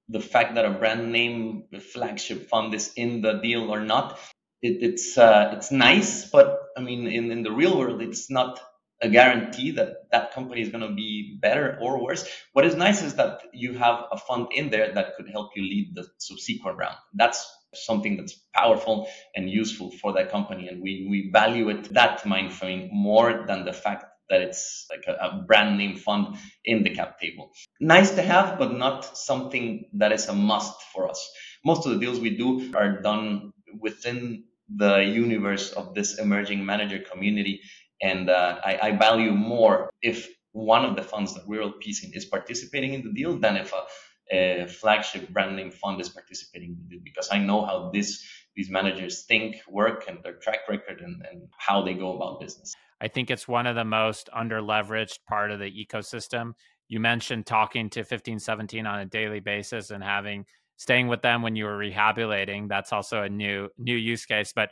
the 0.09 0.21
fact 0.21 0.55
that 0.55 0.64
a 0.64 0.71
brand 0.71 1.12
name 1.12 1.64
flagship 1.93 2.49
fund 2.49 2.75
is 2.75 2.93
in 2.97 3.21
the 3.21 3.35
deal 3.35 3.71
or 3.71 3.81
not. 3.81 4.19
It, 4.62 4.79
it's 4.83 5.19
uh, 5.19 5.55
it's 5.57 5.71
nice, 5.71 6.31
but 6.31 6.59
I 6.77 6.81
mean, 6.81 7.07
in, 7.07 7.31
in 7.31 7.43
the 7.43 7.53
real 7.53 7.79
world, 7.79 8.01
it's 8.01 8.31
not 8.31 8.61
a 9.02 9.09
guarantee 9.09 9.72
that 9.72 10.11
that 10.12 10.33
company 10.33 10.62
is 10.62 10.70
going 10.70 10.88
to 10.88 10.94
be 10.94 11.38
better 11.40 11.78
or 11.80 12.02
worse. 12.02 12.26
What 12.52 12.64
is 12.64 12.74
nice 12.74 13.02
is 13.02 13.14
that 13.14 13.42
you 13.52 13.74
have 13.74 14.04
a 14.11 14.16
fund 14.16 14.48
in 14.54 14.70
there 14.70 14.92
that 14.92 15.16
could 15.16 15.28
help 15.30 15.50
you 15.57 15.62
lead 15.62 15.94
the 15.94 16.07
subsequent 16.18 16.78
round. 16.78 16.96
That's 17.12 17.46
something 17.74 18.16
that's 18.16 18.35
powerful 18.54 19.09
and 19.35 19.50
useful 19.50 19.90
for 19.90 20.12
that 20.14 20.30
company. 20.30 20.68
And 20.68 20.83
we, 20.83 21.07
we 21.11 21.30
value 21.33 21.68
it, 21.70 21.92
that 21.94 22.24
mind 22.24 22.52
frame, 22.52 22.88
more 22.92 23.44
than 23.46 23.64
the 23.64 23.72
fact 23.72 24.04
that 24.30 24.40
it's 24.40 24.87
like 24.90 25.04
a, 25.07 25.12
a, 25.12 25.44
brand 25.46 25.76
name 25.76 25.96
fund 25.96 26.37
in 26.64 26.83
the 26.83 26.90
cap 26.90 27.20
table. 27.20 27.50
Nice 27.80 28.12
to 28.12 28.22
have, 28.22 28.59
but 28.59 28.72
not 28.72 29.18
something 29.18 29.85
that 29.94 30.12
is 30.12 30.28
a 30.28 30.33
must 30.33 30.80
for 30.94 31.09
us. 31.09 31.30
Most 31.64 31.85
of 31.85 31.92
the 31.92 31.98
deals 31.98 32.20
we 32.20 32.30
do 32.30 32.72
are 32.74 33.02
done 33.02 33.52
within 33.78 34.44
the 34.74 34.98
universe 34.98 35.72
of 35.72 35.94
this 35.94 36.18
emerging 36.18 36.64
manager 36.64 36.98
community 36.98 37.61
and 38.02 38.30
uh, 38.30 38.61
I, 38.64 38.78
I, 38.83 38.90
value 38.96 39.33
more 39.33 39.90
if 40.02 40.28
one 40.52 40.85
of 40.85 40.96
the 40.96 41.02
funds 41.02 41.35
that 41.35 41.46
we're 41.46 41.62
LPs 41.62 42.04
in 42.04 42.12
is 42.12 42.24
participating 42.24 42.94
in 42.94 43.02
the 43.02 43.12
deal 43.12 43.38
than 43.38 43.57
if 43.57 43.72
a, 43.72 44.64
a 44.64 44.66
flagship 44.66 45.28
brand 45.30 45.57
name 45.57 45.70
fund 45.70 46.00
is 46.00 46.09
participating 46.09 46.70
in 46.70 46.76
the 46.83 46.96
deal 46.96 47.00
because 47.04 47.28
I 47.30 47.38
know 47.38 47.64
how 47.64 47.90
this 47.92 48.24
these 48.57 48.70
managers 48.70 49.24
think, 49.24 49.57
work, 49.68 50.04
and 50.07 50.18
their 50.22 50.35
track 50.35 50.61
record 50.68 51.00
and, 51.00 51.24
and 51.30 51.48
how 51.59 51.83
they 51.83 51.94
go 51.94 52.14
about 52.14 52.40
business. 52.40 52.72
I 53.00 53.09
think 53.09 53.30
it's 53.30 53.48
one 53.48 53.66
of 53.66 53.74
the 53.74 53.85
most 53.85 54.30
under 54.33 54.61
leveraged 54.61 55.18
part 55.28 55.50
of 55.50 55.59
the 55.59 55.70
ecosystem. 55.70 56.52
You 56.88 57.00
mentioned 57.00 57.46
talking 57.46 57.90
to 57.90 58.00
1517 58.00 58.87
on 58.87 59.00
a 59.00 59.07
daily 59.07 59.40
basis 59.40 59.90
and 59.90 60.04
having 60.04 60.46
staying 60.76 61.09
with 61.09 61.22
them 61.22 61.42
when 61.42 61.57
you 61.57 61.64
were 61.64 61.76
rehabilitating. 61.76 62.68
That's 62.68 62.92
also 62.92 63.22
a 63.22 63.28
new 63.28 63.68
new 63.78 63.96
use 63.96 64.24
case. 64.26 64.52
But 64.54 64.70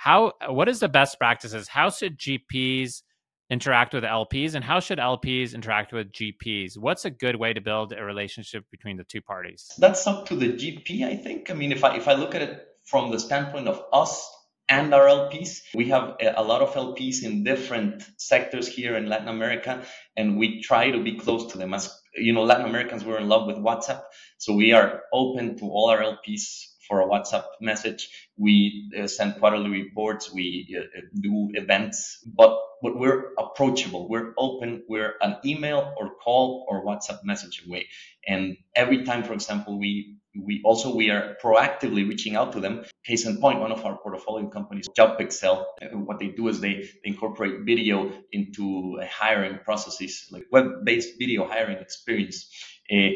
how 0.00 0.32
what 0.48 0.66
is 0.66 0.80
the 0.80 0.88
best 0.88 1.18
practices 1.18 1.68
how 1.68 1.90
should 1.90 2.18
gps 2.18 3.02
interact 3.50 3.92
with 3.92 4.02
lps 4.02 4.54
and 4.54 4.64
how 4.64 4.80
should 4.80 4.98
lps 4.98 5.54
interact 5.54 5.92
with 5.92 6.10
gps 6.10 6.78
what's 6.78 7.04
a 7.04 7.10
good 7.10 7.36
way 7.36 7.52
to 7.52 7.60
build 7.60 7.92
a 7.92 8.02
relationship 8.02 8.64
between 8.70 8.96
the 8.96 9.04
two 9.04 9.20
parties 9.20 9.70
that's 9.78 10.06
up 10.06 10.26
to 10.26 10.34
the 10.34 10.48
gp 10.48 11.04
i 11.04 11.14
think 11.14 11.50
i 11.50 11.54
mean 11.54 11.70
if 11.70 11.84
i 11.84 11.94
if 11.96 12.08
i 12.08 12.14
look 12.14 12.34
at 12.34 12.40
it 12.40 12.66
from 12.86 13.10
the 13.10 13.20
standpoint 13.20 13.68
of 13.68 13.82
us 13.92 14.28
and 14.70 14.94
our 14.94 15.06
LPs. 15.06 15.62
We 15.74 15.88
have 15.88 16.16
a 16.20 16.44
lot 16.44 16.62
of 16.62 16.74
LPs 16.74 17.24
in 17.24 17.42
different 17.42 18.04
sectors 18.18 18.68
here 18.68 18.96
in 18.96 19.08
Latin 19.08 19.26
America, 19.26 19.82
and 20.16 20.38
we 20.38 20.62
try 20.62 20.92
to 20.92 21.02
be 21.02 21.18
close 21.18 21.50
to 21.50 21.58
them. 21.58 21.74
As 21.74 21.92
you 22.14 22.32
know, 22.32 22.44
Latin 22.44 22.66
Americans 22.66 23.04
were 23.04 23.18
in 23.18 23.28
love 23.28 23.48
with 23.48 23.56
WhatsApp, 23.56 24.02
so 24.38 24.54
we 24.54 24.72
are 24.72 25.02
open 25.12 25.58
to 25.58 25.64
all 25.64 25.90
our 25.90 26.00
LPs 26.00 26.69
for 26.90 27.00
a 27.00 27.06
WhatsApp 27.06 27.44
message. 27.60 28.10
We 28.36 28.90
uh, 28.98 29.06
send 29.06 29.36
quarterly 29.38 29.70
reports. 29.70 30.30
We 30.30 30.76
uh, 30.76 30.80
uh, 30.80 31.02
do 31.18 31.50
events, 31.54 32.18
but 32.26 32.58
but 32.82 32.98
we're 32.98 33.32
approachable. 33.38 34.08
We're 34.08 34.32
open. 34.36 34.82
We're 34.88 35.14
an 35.20 35.36
email 35.44 35.94
or 35.96 36.16
call 36.16 36.66
or 36.68 36.84
WhatsApp 36.84 37.20
message 37.24 37.62
away. 37.66 37.86
And 38.26 38.56
every 38.74 39.04
time, 39.04 39.22
for 39.22 39.34
example, 39.34 39.78
we 39.78 40.16
we 40.34 40.62
also 40.64 40.94
we 40.94 41.10
are 41.10 41.36
proactively 41.42 42.08
reaching 42.08 42.34
out 42.36 42.52
to 42.52 42.60
them. 42.60 42.84
Case 43.04 43.24
in 43.26 43.40
point, 43.40 43.60
one 43.60 43.72
of 43.72 43.84
our 43.84 43.96
portfolio 43.98 44.48
companies, 44.48 44.88
JobPixel, 44.98 45.64
uh, 45.82 45.86
what 46.08 46.18
they 46.18 46.28
do 46.28 46.48
is 46.48 46.60
they, 46.60 46.88
incorporate 47.04 47.60
video 47.64 48.12
into 48.32 49.00
hiring 49.10 49.58
processes, 49.64 50.26
like 50.30 50.46
web-based 50.52 51.18
video 51.18 51.46
hiring 51.46 51.78
experience. 51.78 52.48
Uh, 52.92 53.10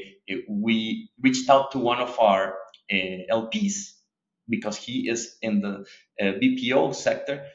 we 0.48 1.10
reached 1.20 1.48
out 1.50 1.72
to 1.72 1.78
one 1.78 1.98
of 1.98 2.18
our 2.18 2.52
uh, 2.52 2.63
LPs 2.92 3.92
because 4.48 4.76
he 4.76 5.08
is 5.08 5.36
in 5.42 5.60
the 5.60 5.86
uh, 6.20 6.32
BPO 6.42 6.94
sector, 6.94 7.46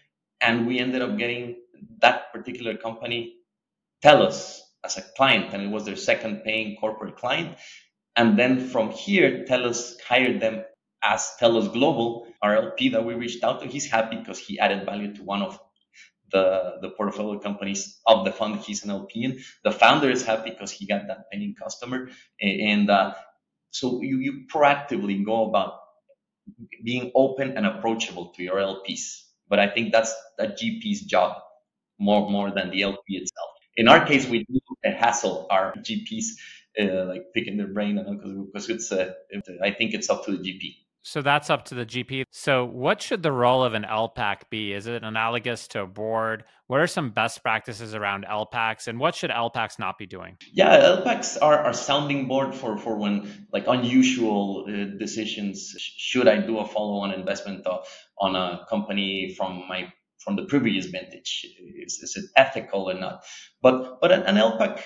and 0.42 0.68
we 0.68 0.80
ended 0.80 1.02
up 1.02 1.18
getting 1.18 1.56
that 2.02 2.34
particular 2.34 2.76
company 2.76 3.36
TELUS 4.04 4.60
as 4.84 4.98
a 4.98 5.02
client, 5.18 5.54
and 5.54 5.62
it 5.64 5.70
was 5.70 5.86
their 5.86 5.96
second 5.96 6.44
paying 6.44 6.78
corporate 6.78 7.18
client. 7.18 7.58
And 8.16 8.38
then 8.38 8.68
from 8.68 8.92
here, 8.92 9.46
TELUS 9.48 10.02
hired 10.02 10.42
them 10.42 10.64
as 11.04 11.32
TELUS 11.40 11.72
Global, 11.74 12.28
our 12.42 12.56
LP 12.56 12.90
that 12.90 13.06
we 13.06 13.14
reached 13.14 13.44
out 13.44 13.62
to. 13.62 13.68
He's 13.68 13.90
happy 13.90 14.18
because 14.18 14.40
he 14.40 14.60
added 14.60 14.86
value 14.86 15.14
to 15.16 15.24
one 15.24 15.42
of 15.42 15.60
the, 16.32 16.78
the 16.82 16.90
portfolio 16.92 17.40
companies 17.40 18.00
of 18.06 18.26
the 18.26 18.32
fund 18.32 18.60
he's 18.60 18.84
an 18.84 18.92
LP 18.92 19.24
in. 19.24 19.40
The 19.64 19.72
founder 19.72 20.10
is 20.10 20.26
happy 20.26 20.52
because 20.52 20.72
he 20.72 20.86
got 20.86 21.08
that 21.08 21.30
paying 21.32 21.56
customer. 21.56 22.10
And 22.42 22.90
uh, 22.90 23.14
so 23.72 24.02
you, 24.02 24.18
you 24.20 24.46
proactively 24.54 25.24
go 25.26 25.50
about 25.50 25.74
being 26.84 27.12
open 27.16 27.58
and 27.58 27.66
approachable 27.66 28.28
to 28.36 28.44
your 28.44 28.56
LPs. 28.58 29.24
But 29.48 29.60
I 29.60 29.68
think 29.70 29.92
that's 29.92 30.14
a 30.38 30.48
GP's 30.48 31.02
job. 31.02 31.38
more 32.00 32.30
more 32.32 32.52
than 32.52 32.72
the 32.72 32.82
LP 32.84 33.18
itself. 33.22 33.52
In 33.78 33.88
our 33.90 34.06
case, 34.06 34.28
we 34.28 34.40
do 34.46 34.60
a 34.86 34.92
hassle 34.92 35.48
our 35.52 35.74
GPs, 35.88 36.28
uh, 36.82 37.06
like 37.12 37.26
picking 37.36 37.58
their 37.58 37.68
brain, 37.78 37.96
because 38.54 38.70
it's 38.70 38.92
uh, 38.92 39.14
I 39.64 39.72
think 39.72 39.94
it's 39.94 40.10
up 40.10 40.26
to 40.26 40.32
the 40.38 40.40
GP. 40.48 40.66
So 41.10 41.24
that's 41.24 41.50
up 41.50 41.66
to 41.66 41.76
the 41.76 41.88
GP. 41.88 42.26
So, 42.30 42.64
what 42.66 43.02
should 43.02 43.24
the 43.24 43.32
role 43.32 43.64
of 43.64 43.74
an 43.74 43.84
LPAC 43.84 44.42
be? 44.52 44.74
Is 44.74 44.86
it 44.86 45.04
analogous 45.04 45.68
to 45.70 45.82
a 45.82 45.88
board? 45.88 46.44
What 46.68 46.82
are 46.82 46.86
some 46.86 47.10
best 47.10 47.42
practices 47.42 47.96
around 47.96 48.28
LPACs, 48.30 48.88
and 48.88 49.00
what 49.00 49.16
should 49.16 49.32
LPACs 49.32 49.80
not 49.80 49.98
be 49.98 50.06
doing? 50.06 50.38
Yeah, 50.54 50.98
LPACs 50.98 51.40
are 51.42 51.58
our 51.66 51.74
sounding 51.74 52.28
board 52.28 52.54
for 52.54 52.78
for 52.78 52.96
when 52.96 53.48
like 53.52 53.66
unusual 53.66 54.68
uh, 54.70 55.00
decisions. 55.00 55.74
Should 55.80 56.28
I 56.28 56.46
do 56.46 56.60
a 56.60 56.66
follow-on 56.68 57.12
investment 57.12 57.66
on 58.20 58.36
a 58.36 58.68
company 58.70 59.34
from 59.36 59.68
my 59.68 59.92
from 60.20 60.36
the 60.36 60.44
previous 60.44 60.86
vintage? 60.86 61.44
Is, 61.84 61.98
is 62.04 62.18
it 62.18 62.26
ethical 62.36 62.88
or 62.88 62.94
not? 62.94 63.24
But 63.64 64.00
but 64.00 64.12
an, 64.12 64.22
an 64.24 64.36
LPAC, 64.36 64.80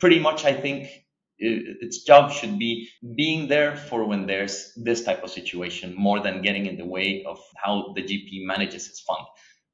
pretty 0.00 0.18
much, 0.18 0.44
I 0.44 0.54
think 0.54 0.88
its 1.38 2.02
job 2.04 2.30
should 2.30 2.58
be 2.58 2.88
being 3.16 3.48
there 3.48 3.76
for 3.76 4.04
when 4.04 4.26
there's 4.26 4.72
this 4.76 5.02
type 5.02 5.22
of 5.24 5.30
situation 5.30 5.94
more 5.96 6.20
than 6.20 6.42
getting 6.42 6.66
in 6.66 6.76
the 6.76 6.84
way 6.84 7.24
of 7.26 7.40
how 7.56 7.92
the 7.94 8.02
GP 8.02 8.46
manages 8.46 8.88
its 8.88 9.00
fund. 9.00 9.24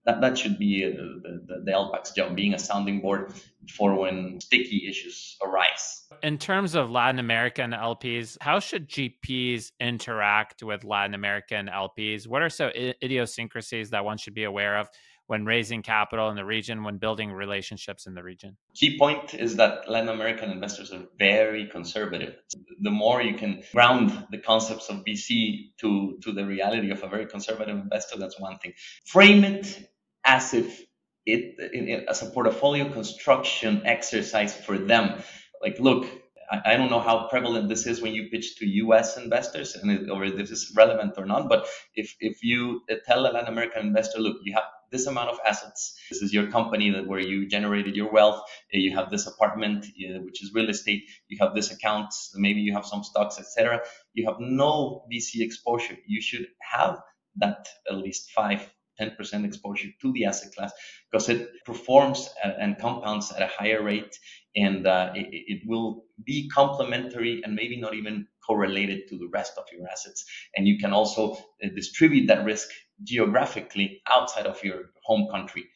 That, 0.06 0.22
that 0.22 0.38
should 0.38 0.58
be 0.58 0.86
uh, 0.86 0.96
the, 0.96 1.44
the, 1.46 1.62
the 1.66 1.72
LPAC's 1.72 2.12
job, 2.12 2.34
being 2.34 2.54
a 2.54 2.58
sounding 2.58 3.00
board 3.00 3.34
for 3.76 3.94
when 3.94 4.40
sticky 4.40 4.86
issues 4.88 5.36
arise. 5.44 6.06
In 6.22 6.38
terms 6.38 6.74
of 6.74 6.90
Latin 6.90 7.18
American 7.18 7.72
LPs, 7.72 8.38
how 8.40 8.58
should 8.58 8.88
GPs 8.88 9.72
interact 9.80 10.62
with 10.62 10.84
Latin 10.84 11.12
American 11.12 11.66
LPs? 11.66 12.26
What 12.26 12.40
are 12.40 12.48
some 12.48 12.70
idiosyncrasies 12.74 13.90
that 13.90 14.02
one 14.02 14.16
should 14.16 14.32
be 14.32 14.44
aware 14.44 14.78
of? 14.78 14.88
When 15.28 15.44
raising 15.44 15.82
capital 15.82 16.30
in 16.30 16.36
the 16.36 16.44
region, 16.44 16.82
when 16.82 16.96
building 16.96 17.30
relationships 17.30 18.06
in 18.06 18.14
the 18.14 18.22
region? 18.22 18.56
Key 18.74 18.98
point 18.98 19.34
is 19.34 19.56
that 19.56 19.88
Latin 19.88 20.08
American 20.08 20.50
investors 20.50 20.90
are 20.90 21.02
very 21.18 21.66
conservative. 21.68 22.34
The 22.80 22.90
more 22.90 23.20
you 23.22 23.34
can 23.34 23.62
ground 23.72 24.26
the 24.30 24.38
concepts 24.38 24.88
of 24.88 25.04
VC 25.04 25.74
to, 25.80 26.18
to 26.22 26.32
the 26.32 26.46
reality 26.46 26.90
of 26.90 27.02
a 27.02 27.08
very 27.08 27.26
conservative 27.26 27.76
investor, 27.76 28.18
that's 28.18 28.40
one 28.40 28.58
thing. 28.58 28.72
Frame 29.04 29.44
it 29.44 29.90
as 30.24 30.54
if 30.54 30.82
it, 31.26 32.06
as 32.08 32.22
a 32.22 32.30
portfolio 32.30 32.90
construction 32.90 33.82
exercise 33.84 34.56
for 34.56 34.78
them. 34.78 35.22
Like, 35.60 35.78
look, 35.78 36.06
I 36.50 36.78
don't 36.78 36.90
know 36.90 37.00
how 37.00 37.28
prevalent 37.28 37.68
this 37.68 37.86
is 37.86 38.00
when 38.00 38.14
you 38.14 38.30
pitch 38.30 38.56
to 38.56 38.66
U.S. 38.66 39.18
investors, 39.18 39.76
and 39.76 39.90
it, 39.90 40.08
or 40.08 40.24
if 40.24 40.36
this 40.36 40.50
is 40.50 40.72
relevant 40.74 41.12
or 41.18 41.26
not. 41.26 41.50
But 41.50 41.68
if 41.94 42.16
if 42.20 42.42
you 42.42 42.80
tell 43.06 43.26
a 43.26 43.28
Latin 43.28 43.52
American 43.52 43.88
investor, 43.88 44.18
look, 44.18 44.38
you 44.42 44.54
have 44.54 44.64
this 44.90 45.06
amount 45.06 45.30
of 45.30 45.38
assets. 45.46 45.94
This 46.10 46.22
is 46.22 46.32
your 46.32 46.50
company 46.50 46.90
that 46.90 47.06
where 47.06 47.20
you 47.20 47.48
generated 47.48 47.94
your 47.96 48.10
wealth. 48.10 48.42
You 48.72 48.94
have 48.96 49.10
this 49.10 49.26
apartment, 49.26 49.86
uh, 49.86 50.20
which 50.20 50.42
is 50.42 50.52
real 50.54 50.68
estate. 50.68 51.04
You 51.28 51.38
have 51.40 51.54
this 51.54 51.70
account. 51.70 52.14
Maybe 52.34 52.60
you 52.60 52.72
have 52.72 52.86
some 52.86 53.04
stocks, 53.04 53.38
etc. 53.38 53.80
You 54.14 54.26
have 54.26 54.36
no 54.40 55.04
VC 55.12 55.40
exposure. 55.40 55.96
You 56.06 56.20
should 56.20 56.46
have 56.60 57.00
that 57.36 57.68
at 57.90 57.96
least 57.96 58.30
five 58.30 58.68
10% 59.00 59.44
exposure 59.44 59.88
to 60.00 60.12
the 60.12 60.24
asset 60.24 60.52
class 60.54 60.72
because 61.10 61.28
it 61.28 61.64
performs 61.64 62.28
and 62.42 62.78
compounds 62.78 63.32
at 63.32 63.42
a 63.42 63.46
higher 63.46 63.82
rate 63.82 64.18
and 64.56 64.86
uh, 64.86 65.12
it, 65.14 65.28
it, 65.30 65.62
will 65.66 66.04
be 66.24 66.48
complementary 66.48 67.40
and 67.44 67.54
maybe 67.54 67.80
not 67.80 67.94
even 67.94 68.26
correlated 68.44 69.08
to 69.08 69.18
the 69.18 69.28
rest 69.32 69.52
of 69.56 69.64
your 69.72 69.86
assets. 69.88 70.24
And 70.56 70.66
you 70.66 70.78
can 70.78 70.92
also 70.92 71.34
uh, 71.62 71.68
distribute 71.74 72.26
that 72.26 72.44
risk 72.44 72.68
geographically 73.02 74.02
outside 74.10 74.46
of 74.46 74.62
your 74.62 74.90
home 75.04 75.28
country. 75.30 75.68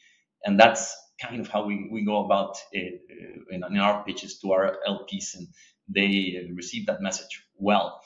And 0.44 0.58
that's 0.58 0.96
kind 1.20 1.40
of 1.40 1.48
how 1.48 1.64
we, 1.64 1.88
we 1.90 2.04
go 2.04 2.24
about 2.24 2.56
it 2.72 3.00
uh, 3.10 3.54
in, 3.54 3.62
in 3.64 3.78
our 3.78 4.04
pitches 4.04 4.38
to 4.40 4.52
our 4.52 4.76
LPs, 4.88 5.36
and 5.36 5.46
they 5.88 6.48
receive 6.54 6.86
that 6.86 7.00
message 7.00 7.44
well. 7.56 8.00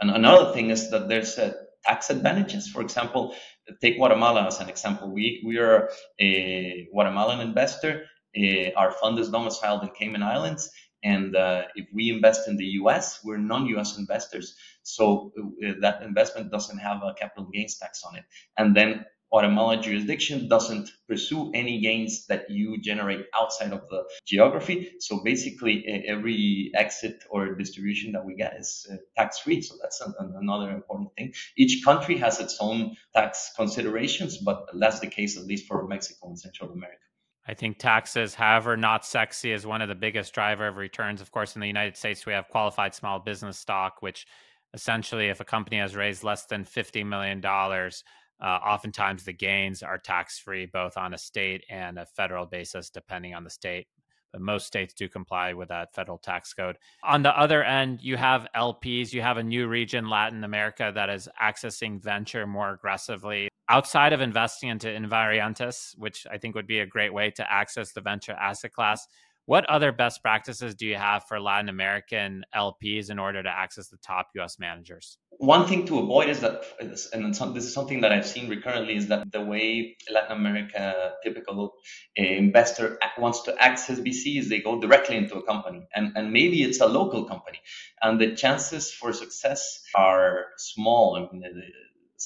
And 0.00 0.10
another 0.10 0.52
thing 0.52 0.70
is 0.70 0.90
that 0.90 1.08
there's 1.08 1.38
a 1.38 1.54
tax 1.84 2.10
advantages. 2.10 2.68
For 2.68 2.80
example, 2.80 3.34
take 3.80 3.96
Guatemala 3.96 4.46
as 4.46 4.60
an 4.60 4.68
example. 4.68 5.10
We, 5.10 5.42
we 5.46 5.58
are 5.58 5.90
a 6.20 6.88
Guatemalan 6.92 7.40
investor. 7.40 8.04
Uh, 8.36 8.70
our 8.76 8.90
fund 8.90 9.18
is 9.18 9.28
domiciled 9.30 9.82
in 9.82 9.90
Cayman 9.90 10.22
Islands. 10.22 10.70
And 11.04 11.36
uh, 11.36 11.64
if 11.74 11.86
we 11.92 12.10
invest 12.10 12.48
in 12.48 12.56
the 12.56 12.64
US, 12.82 13.20
we're 13.22 13.36
non 13.36 13.66
US 13.66 13.98
investors. 13.98 14.56
So 14.84 15.32
uh, 15.38 15.72
that 15.80 16.02
investment 16.02 16.50
doesn't 16.50 16.78
have 16.78 17.02
a 17.02 17.14
capital 17.14 17.48
gains 17.52 17.76
tax 17.78 18.02
on 18.04 18.16
it. 18.16 18.24
And 18.56 18.76
then 18.76 19.04
Guatemala 19.34 19.80
jurisdiction 19.80 20.46
doesn't 20.46 20.88
pursue 21.08 21.50
any 21.54 21.80
gains 21.80 22.24
that 22.26 22.48
you 22.48 22.80
generate 22.80 23.26
outside 23.34 23.72
of 23.72 23.80
the 23.88 24.04
geography. 24.24 24.92
So 25.00 25.24
basically, 25.24 25.84
every 26.06 26.70
exit 26.76 27.24
or 27.30 27.56
distribution 27.56 28.12
that 28.12 28.24
we 28.24 28.36
get 28.36 28.54
is 28.56 28.86
uh, 28.92 28.96
tax 29.16 29.40
free. 29.40 29.60
So 29.60 29.74
that's 29.82 30.00
another 30.20 30.70
important 30.70 31.10
thing. 31.16 31.34
Each 31.56 31.84
country 31.84 32.16
has 32.18 32.38
its 32.38 32.58
own 32.60 32.94
tax 33.12 33.50
considerations, 33.56 34.38
but 34.38 34.68
that's 34.78 35.00
the 35.00 35.08
case 35.08 35.36
at 35.36 35.46
least 35.46 35.66
for 35.66 35.84
Mexico 35.88 36.28
and 36.28 36.38
Central 36.38 36.70
America. 36.70 36.98
I 37.46 37.54
think 37.54 37.78
taxes, 37.78 38.34
however 38.34 38.76
not 38.76 39.04
sexy, 39.04 39.50
is 39.50 39.66
one 39.66 39.82
of 39.82 39.88
the 39.88 39.94
biggest 39.96 40.32
driver 40.32 40.68
of 40.68 40.76
returns. 40.76 41.20
Of 41.20 41.32
course, 41.32 41.56
in 41.56 41.60
the 41.60 41.66
United 41.66 41.96
States, 41.96 42.24
we 42.24 42.32
have 42.32 42.48
qualified 42.48 42.94
small 42.94 43.18
business 43.18 43.58
stock, 43.58 43.96
which 44.00 44.26
essentially, 44.74 45.28
if 45.28 45.40
a 45.40 45.44
company 45.44 45.78
has 45.78 45.96
raised 45.96 46.24
less 46.24 46.44
than 46.46 46.64
$50 46.64 47.06
million, 47.06 47.42
uh, 47.46 48.44
oftentimes 48.44 49.24
the 49.24 49.32
gains 49.32 49.82
are 49.82 49.96
tax 49.96 50.38
free, 50.38 50.66
both 50.66 50.98
on 50.98 51.14
a 51.14 51.18
state 51.18 51.64
and 51.70 51.98
a 51.98 52.04
federal 52.04 52.44
basis, 52.44 52.90
depending 52.90 53.34
on 53.34 53.44
the 53.44 53.50
state. 53.50 53.86
But 54.32 54.42
most 54.42 54.66
states 54.66 54.92
do 54.92 55.08
comply 55.08 55.52
with 55.52 55.68
that 55.68 55.94
federal 55.94 56.18
tax 56.18 56.52
code. 56.52 56.76
On 57.04 57.22
the 57.22 57.38
other 57.38 57.62
end, 57.62 58.00
you 58.02 58.16
have 58.16 58.48
LPs, 58.56 59.12
you 59.12 59.22
have 59.22 59.36
a 59.36 59.44
new 59.44 59.68
region, 59.68 60.10
Latin 60.10 60.42
America, 60.42 60.90
that 60.92 61.08
is 61.08 61.28
accessing 61.40 62.02
venture 62.02 62.44
more 62.44 62.72
aggressively. 62.72 63.48
Outside 63.68 64.12
of 64.12 64.20
investing 64.20 64.70
into 64.70 64.88
Invariantes, 64.88 65.96
which 65.96 66.26
I 66.28 66.38
think 66.38 66.56
would 66.56 66.66
be 66.66 66.80
a 66.80 66.86
great 66.86 67.14
way 67.14 67.30
to 67.30 67.50
access 67.50 67.92
the 67.92 68.00
venture 68.00 68.32
asset 68.32 68.72
class, 68.72 69.06
what 69.46 69.68
other 69.68 69.92
best 69.92 70.22
practices 70.22 70.74
do 70.74 70.86
you 70.86 70.96
have 70.96 71.24
for 71.24 71.38
Latin 71.38 71.68
American 71.68 72.44
LPs 72.54 73.10
in 73.10 73.18
order 73.18 73.42
to 73.42 73.48
access 73.48 73.88
the 73.88 73.98
top 73.98 74.28
US 74.36 74.58
managers? 74.58 75.18
One 75.38 75.66
thing 75.66 75.84
to 75.86 75.98
avoid 75.98 76.28
is 76.28 76.40
that, 76.40 76.62
and 76.80 76.92
this 76.92 77.64
is 77.64 77.74
something 77.74 78.00
that 78.02 78.12
I've 78.12 78.26
seen 78.26 78.48
recurrently, 78.48 78.96
is 78.96 79.08
that 79.08 79.30
the 79.32 79.42
way 79.42 79.96
Latin 80.10 80.36
America 80.36 81.12
typical 81.22 81.74
uh, 82.18 82.22
investor 82.22 82.98
wants 83.18 83.42
to 83.42 83.62
access 83.62 83.98
VC 83.98 84.38
is 84.38 84.48
they 84.48 84.60
go 84.60 84.80
directly 84.80 85.16
into 85.16 85.36
a 85.36 85.42
company, 85.42 85.86
and, 85.94 86.12
and 86.16 86.32
maybe 86.32 86.62
it's 86.62 86.80
a 86.80 86.86
local 86.86 87.24
company, 87.24 87.58
and 88.00 88.20
the 88.20 88.34
chances 88.34 88.92
for 88.92 89.12
success 89.12 89.82
are 89.94 90.46
small. 90.56 91.16
I 91.16 91.32
mean, 91.32 91.42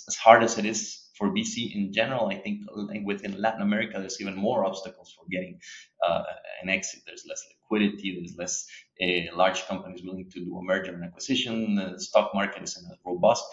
as 0.06 0.16
hard 0.16 0.44
as 0.44 0.58
it 0.58 0.66
is 0.66 1.07
for 1.18 1.30
VC 1.30 1.74
in 1.74 1.92
general, 1.92 2.28
I 2.28 2.36
think 2.36 2.62
within 3.04 3.40
Latin 3.40 3.62
America, 3.62 3.98
there's 3.98 4.20
even 4.20 4.36
more 4.36 4.64
obstacles 4.64 5.12
for 5.16 5.26
getting 5.30 5.60
uh, 6.06 6.22
an 6.62 6.68
exit. 6.70 7.00
There's 7.06 7.26
less 7.28 7.42
liquidity, 7.52 8.14
there's 8.16 8.36
less 8.38 8.66
uh, 9.02 9.36
large 9.36 9.66
companies 9.66 10.02
willing 10.04 10.30
to 10.30 10.44
do 10.44 10.56
a 10.58 10.62
merger 10.62 10.94
and 10.94 11.04
acquisition. 11.04 11.74
The 11.74 11.98
stock 12.00 12.32
market 12.34 12.62
isn't 12.62 12.90
as 12.92 12.98
robust. 13.04 13.44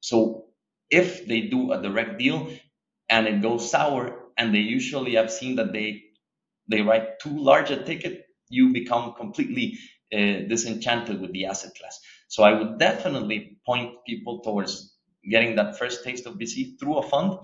So 0.00 0.46
if 0.90 1.26
they 1.26 1.42
do 1.42 1.72
a 1.72 1.82
direct 1.82 2.18
deal 2.18 2.50
and 3.08 3.26
it 3.26 3.42
goes 3.42 3.70
sour, 3.70 4.20
and 4.38 4.54
they 4.54 4.60
usually 4.60 5.14
have 5.14 5.30
seen 5.30 5.56
that 5.56 5.72
they 5.72 6.02
they 6.68 6.82
write 6.82 7.20
too 7.20 7.36
large 7.38 7.70
a 7.70 7.82
ticket, 7.84 8.26
you 8.48 8.72
become 8.72 9.14
completely 9.14 9.78
uh, 10.12 10.46
disenchanted 10.48 11.20
with 11.20 11.32
the 11.32 11.46
asset 11.46 11.74
class. 11.78 12.00
So 12.28 12.42
I 12.42 12.52
would 12.52 12.78
definitely 12.78 13.58
point 13.66 13.94
people 14.06 14.40
towards 14.40 14.93
getting 15.28 15.56
that 15.56 15.78
first 15.78 16.04
taste 16.04 16.26
of 16.26 16.34
VC 16.34 16.78
through 16.78 16.98
a 16.98 17.02
fund. 17.02 17.38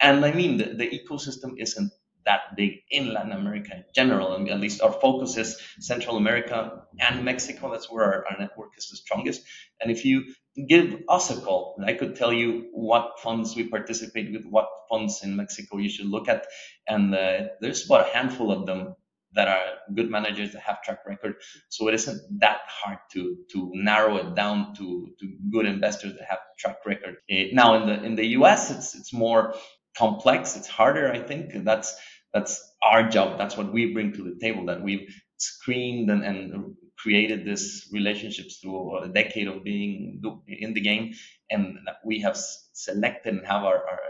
And 0.00 0.24
I 0.24 0.32
mean, 0.32 0.56
the, 0.58 0.74
the 0.74 0.88
ecosystem 0.88 1.54
isn't 1.58 1.92
that 2.24 2.56
big 2.56 2.82
in 2.90 3.12
Latin 3.12 3.32
America 3.32 3.74
in 3.74 3.84
general. 3.94 4.34
And 4.34 4.48
at 4.48 4.60
least 4.60 4.80
our 4.80 4.92
focus 4.92 5.36
is 5.36 5.60
Central 5.80 6.16
America 6.16 6.84
and 7.00 7.24
Mexico. 7.24 7.70
That's 7.70 7.90
where 7.90 8.04
our, 8.04 8.24
our, 8.30 8.38
network 8.38 8.70
is 8.76 8.88
the 8.90 8.96
strongest. 8.96 9.42
And 9.80 9.90
if 9.90 10.04
you 10.04 10.24
give 10.68 11.02
us 11.08 11.30
a 11.30 11.40
call, 11.40 11.82
I 11.84 11.94
could 11.94 12.16
tell 12.16 12.32
you 12.32 12.68
what 12.72 13.20
funds 13.20 13.56
we 13.56 13.68
participate 13.68 14.32
with, 14.32 14.44
what 14.44 14.68
funds 14.88 15.22
in 15.22 15.36
Mexico 15.36 15.78
you 15.78 15.88
should 15.88 16.06
look 16.06 16.28
at. 16.28 16.46
And 16.86 17.14
uh, 17.14 17.48
there's 17.60 17.86
about 17.86 18.08
a 18.08 18.12
handful 18.12 18.52
of 18.52 18.66
them 18.66 18.94
that 19.34 19.48
are 19.48 19.64
good 19.94 20.10
managers 20.10 20.52
that 20.52 20.60
have 20.62 20.82
track 20.82 21.00
record. 21.06 21.36
So 21.68 21.88
it 21.88 21.94
isn't 21.94 22.40
that 22.40 22.60
hard 22.66 22.98
to 23.12 23.36
to 23.52 23.70
narrow 23.74 24.16
it 24.16 24.34
down 24.34 24.74
to 24.74 25.08
to 25.20 25.36
good 25.50 25.66
investors 25.66 26.14
that 26.18 26.26
have 26.28 26.38
track 26.58 26.78
record. 26.86 27.16
Uh, 27.30 27.44
now 27.52 27.74
in 27.80 27.86
the 27.86 28.04
in 28.04 28.14
the 28.14 28.26
US, 28.38 28.70
it's 28.70 28.94
it's 28.94 29.12
more 29.12 29.54
complex. 29.96 30.56
It's 30.56 30.68
harder, 30.68 31.10
I 31.12 31.20
think. 31.20 31.64
That's 31.64 31.94
that's 32.32 32.62
our 32.82 33.08
job. 33.08 33.38
That's 33.38 33.56
what 33.56 33.72
we 33.72 33.92
bring 33.92 34.12
to 34.14 34.22
the 34.22 34.38
table. 34.40 34.66
That 34.66 34.82
we've 34.82 35.08
screened 35.38 36.10
and, 36.10 36.24
and 36.24 36.74
created 36.98 37.44
this 37.44 37.88
relationships 37.92 38.58
through 38.58 39.02
a 39.02 39.08
decade 39.08 39.48
of 39.48 39.64
being 39.64 40.22
in 40.46 40.72
the 40.72 40.80
game, 40.80 41.14
and 41.50 41.78
we 42.04 42.20
have 42.20 42.36
selected 42.72 43.34
and 43.34 43.46
have 43.46 43.64
our, 43.64 43.76
our 43.76 44.00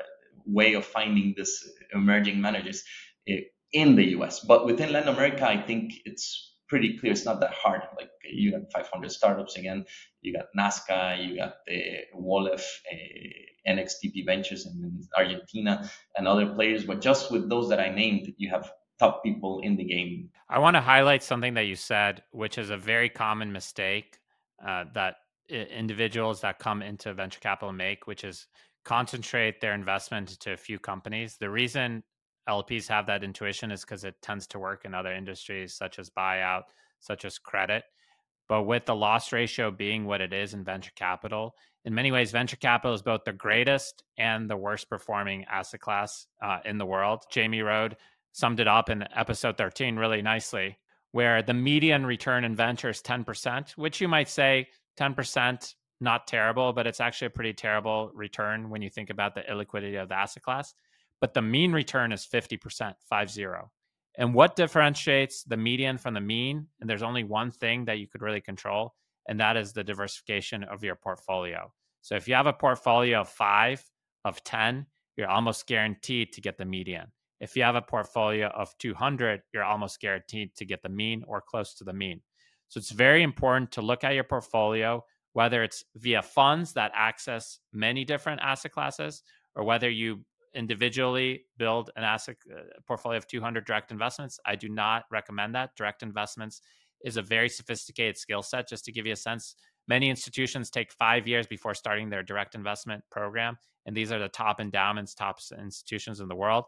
way 0.46 0.74
of 0.74 0.84
finding 0.84 1.34
this 1.36 1.68
emerging 1.94 2.40
managers. 2.40 2.84
It, 3.26 3.52
in 3.72 3.96
the 3.96 4.04
US. 4.16 4.40
But 4.40 4.66
within 4.66 4.92
Latin 4.92 5.08
America, 5.08 5.46
I 5.48 5.60
think 5.60 5.94
it's 6.04 6.54
pretty 6.68 6.96
clear. 6.98 7.12
It's 7.12 7.24
not 7.24 7.40
that 7.40 7.52
hard. 7.52 7.82
Like 7.98 8.10
you 8.30 8.52
got 8.52 8.72
500 8.72 9.10
startups 9.10 9.56
again. 9.56 9.84
You 10.22 10.32
got 10.34 10.46
Nazca, 10.58 11.26
you 11.26 11.36
got 11.36 11.56
the 11.66 11.98
Wolef, 12.14 12.62
uh, 12.90 13.70
NXTP 13.70 14.24
Ventures 14.24 14.66
in 14.66 15.02
Argentina, 15.16 15.90
and 16.16 16.26
other 16.26 16.46
players. 16.46 16.84
But 16.84 17.00
just 17.00 17.30
with 17.30 17.48
those 17.50 17.68
that 17.68 17.80
I 17.80 17.90
named, 17.90 18.32
you 18.38 18.48
have 18.50 18.72
top 18.98 19.22
people 19.22 19.60
in 19.62 19.76
the 19.76 19.84
game. 19.84 20.30
I 20.48 20.58
want 20.60 20.76
to 20.76 20.80
highlight 20.80 21.22
something 21.22 21.54
that 21.54 21.66
you 21.66 21.76
said, 21.76 22.22
which 22.30 22.56
is 22.56 22.70
a 22.70 22.76
very 22.76 23.08
common 23.08 23.52
mistake 23.52 24.18
uh, 24.64 24.84
that 24.94 25.16
individuals 25.48 26.40
that 26.40 26.58
come 26.58 26.82
into 26.82 27.12
venture 27.12 27.40
capital 27.40 27.72
make, 27.72 28.06
which 28.06 28.24
is 28.24 28.46
concentrate 28.84 29.60
their 29.60 29.74
investment 29.74 30.28
to 30.40 30.52
a 30.52 30.56
few 30.56 30.78
companies. 30.78 31.36
The 31.36 31.50
reason 31.50 32.02
LPs 32.48 32.88
have 32.88 33.06
that 33.06 33.24
intuition 33.24 33.70
is 33.70 33.82
because 33.82 34.04
it 34.04 34.20
tends 34.22 34.46
to 34.48 34.58
work 34.58 34.84
in 34.84 34.94
other 34.94 35.12
industries 35.12 35.74
such 35.74 35.98
as 35.98 36.10
buyout, 36.10 36.62
such 37.00 37.24
as 37.24 37.38
credit. 37.38 37.84
But 38.48 38.64
with 38.64 38.86
the 38.86 38.94
loss 38.94 39.32
ratio 39.32 39.70
being 39.70 40.04
what 40.04 40.20
it 40.20 40.32
is 40.32 40.52
in 40.52 40.64
venture 40.64 40.90
capital, 40.94 41.54
in 41.84 41.94
many 41.94 42.12
ways, 42.12 42.30
venture 42.30 42.56
capital 42.56 42.94
is 42.94 43.02
both 43.02 43.24
the 43.24 43.32
greatest 43.32 44.02
and 44.18 44.48
the 44.48 44.56
worst 44.56 44.88
performing 44.88 45.44
asset 45.44 45.80
class 45.80 46.26
uh, 46.42 46.58
in 46.64 46.78
the 46.78 46.86
world. 46.86 47.24
Jamie 47.30 47.62
Rhode 47.62 47.96
summed 48.32 48.60
it 48.60 48.68
up 48.68 48.88
in 48.88 49.04
episode 49.14 49.56
13 49.56 49.96
really 49.96 50.22
nicely, 50.22 50.78
where 51.12 51.42
the 51.42 51.54
median 51.54 52.06
return 52.06 52.44
in 52.44 52.54
venture 52.54 52.90
is 52.90 53.02
10%, 53.02 53.70
which 53.72 54.00
you 54.00 54.08
might 54.08 54.28
say 54.28 54.68
10%, 54.98 55.74
not 56.00 56.26
terrible, 56.26 56.72
but 56.72 56.86
it's 56.86 57.00
actually 57.00 57.26
a 57.26 57.30
pretty 57.30 57.52
terrible 57.52 58.10
return 58.14 58.70
when 58.70 58.82
you 58.82 58.90
think 58.90 59.10
about 59.10 59.34
the 59.34 59.42
illiquidity 59.42 60.00
of 60.00 60.08
the 60.08 60.16
asset 60.16 60.42
class 60.42 60.74
but 61.22 61.34
the 61.34 61.40
mean 61.40 61.72
return 61.72 62.10
is 62.10 62.26
50%, 62.26 62.94
5 63.08 63.30
0. 63.30 63.70
And 64.18 64.34
what 64.34 64.56
differentiates 64.56 65.44
the 65.44 65.56
median 65.56 65.96
from 65.96 66.14
the 66.14 66.20
mean? 66.20 66.66
And 66.80 66.90
there's 66.90 67.04
only 67.04 67.22
one 67.22 67.52
thing 67.52 67.84
that 67.84 68.00
you 68.00 68.08
could 68.08 68.22
really 68.22 68.40
control, 68.40 68.94
and 69.28 69.38
that 69.38 69.56
is 69.56 69.72
the 69.72 69.84
diversification 69.84 70.64
of 70.64 70.82
your 70.82 70.96
portfolio. 70.96 71.72
So 72.00 72.16
if 72.16 72.26
you 72.26 72.34
have 72.34 72.48
a 72.48 72.52
portfolio 72.52 73.20
of 73.20 73.28
five, 73.28 73.84
of 74.24 74.42
10, 74.42 74.84
you're 75.16 75.30
almost 75.30 75.68
guaranteed 75.68 76.32
to 76.32 76.40
get 76.40 76.58
the 76.58 76.64
median. 76.64 77.12
If 77.38 77.54
you 77.54 77.62
have 77.62 77.76
a 77.76 77.82
portfolio 77.82 78.48
of 78.48 78.76
200, 78.78 79.42
you're 79.54 79.62
almost 79.62 80.00
guaranteed 80.00 80.56
to 80.56 80.64
get 80.64 80.82
the 80.82 80.88
mean 80.88 81.22
or 81.28 81.40
close 81.40 81.72
to 81.74 81.84
the 81.84 81.92
mean. 81.92 82.20
So 82.66 82.78
it's 82.78 82.90
very 82.90 83.22
important 83.22 83.70
to 83.72 83.82
look 83.82 84.02
at 84.02 84.14
your 84.14 84.24
portfolio, 84.24 85.04
whether 85.34 85.62
it's 85.62 85.84
via 85.94 86.22
funds 86.22 86.72
that 86.72 86.90
access 86.96 87.60
many 87.72 88.04
different 88.04 88.40
asset 88.42 88.72
classes 88.72 89.22
or 89.54 89.62
whether 89.64 89.88
you 89.88 90.24
individually 90.54 91.44
build 91.56 91.90
an 91.96 92.04
asset 92.04 92.36
uh, 92.50 92.62
portfolio 92.86 93.18
of 93.18 93.26
200 93.26 93.64
direct 93.64 93.90
investments. 93.90 94.38
I 94.46 94.56
do 94.56 94.68
not 94.68 95.04
recommend 95.10 95.54
that. 95.54 95.76
Direct 95.76 96.02
investments 96.02 96.60
is 97.04 97.16
a 97.16 97.22
very 97.22 97.48
sophisticated 97.48 98.16
skill 98.16 98.42
set. 98.42 98.68
Just 98.68 98.84
to 98.84 98.92
give 98.92 99.06
you 99.06 99.12
a 99.12 99.16
sense, 99.16 99.56
many 99.88 100.10
institutions 100.10 100.70
take 100.70 100.92
five 100.92 101.26
years 101.26 101.46
before 101.46 101.74
starting 101.74 102.10
their 102.10 102.22
direct 102.22 102.54
investment 102.54 103.02
program. 103.10 103.56
And 103.86 103.96
these 103.96 104.12
are 104.12 104.18
the 104.18 104.28
top 104.28 104.60
endowments, 104.60 105.14
top 105.14 105.38
institutions 105.58 106.20
in 106.20 106.28
the 106.28 106.36
world. 106.36 106.64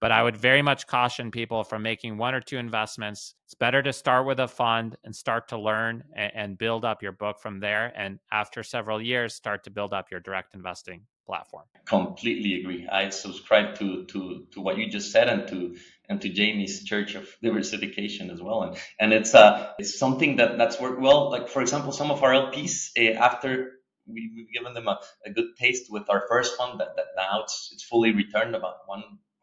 But 0.00 0.12
I 0.12 0.22
would 0.22 0.36
very 0.36 0.60
much 0.60 0.86
caution 0.86 1.30
people 1.30 1.64
from 1.64 1.82
making 1.82 2.18
one 2.18 2.34
or 2.34 2.40
two 2.40 2.58
investments. 2.58 3.36
It's 3.46 3.54
better 3.54 3.82
to 3.82 3.92
start 3.92 4.26
with 4.26 4.40
a 4.40 4.48
fund 4.48 4.96
and 5.04 5.14
start 5.14 5.48
to 5.48 5.58
learn 5.58 6.04
and, 6.14 6.32
and 6.34 6.58
build 6.58 6.84
up 6.84 7.02
your 7.02 7.12
book 7.12 7.38
from 7.40 7.60
there. 7.60 7.92
And 7.96 8.18
after 8.32 8.62
several 8.62 9.00
years, 9.00 9.34
start 9.34 9.64
to 9.64 9.70
build 9.70 9.94
up 9.94 10.10
your 10.10 10.20
direct 10.20 10.54
investing 10.54 11.06
platform. 11.26 11.64
Completely 11.86 12.60
agree. 12.60 12.86
I 12.88 13.10
subscribe 13.10 13.78
to 13.78 14.04
to 14.06 14.46
to 14.52 14.60
what 14.60 14.78
you 14.78 14.88
just 14.88 15.12
said 15.12 15.28
and 15.28 15.46
to 15.48 15.76
and 16.08 16.20
to 16.20 16.28
Jamie's 16.28 16.84
church 16.84 17.14
of 17.14 17.28
diversification 17.42 18.30
as 18.30 18.40
well. 18.40 18.62
And 18.62 18.76
and 18.98 19.12
it's 19.12 19.34
uh 19.34 19.72
it's 19.78 19.98
something 19.98 20.36
that 20.36 20.58
that's 20.58 20.80
worked 20.80 21.00
well. 21.00 21.30
Like 21.30 21.48
for 21.48 21.60
example, 21.62 21.92
some 21.92 22.10
of 22.10 22.22
our 22.22 22.32
LPs 22.32 22.90
uh, 22.98 23.18
after 23.18 23.72
we, 24.06 24.30
we've 24.34 24.52
given 24.52 24.74
them 24.74 24.88
a, 24.88 24.98
a 25.26 25.30
good 25.30 25.56
taste 25.58 25.90
with 25.90 26.08
our 26.10 26.24
first 26.28 26.56
fund 26.56 26.80
that, 26.80 26.96
that 26.96 27.06
now 27.16 27.42
it's 27.42 27.70
it's 27.72 27.84
fully 27.84 28.12
returned 28.12 28.54
about 28.54 28.86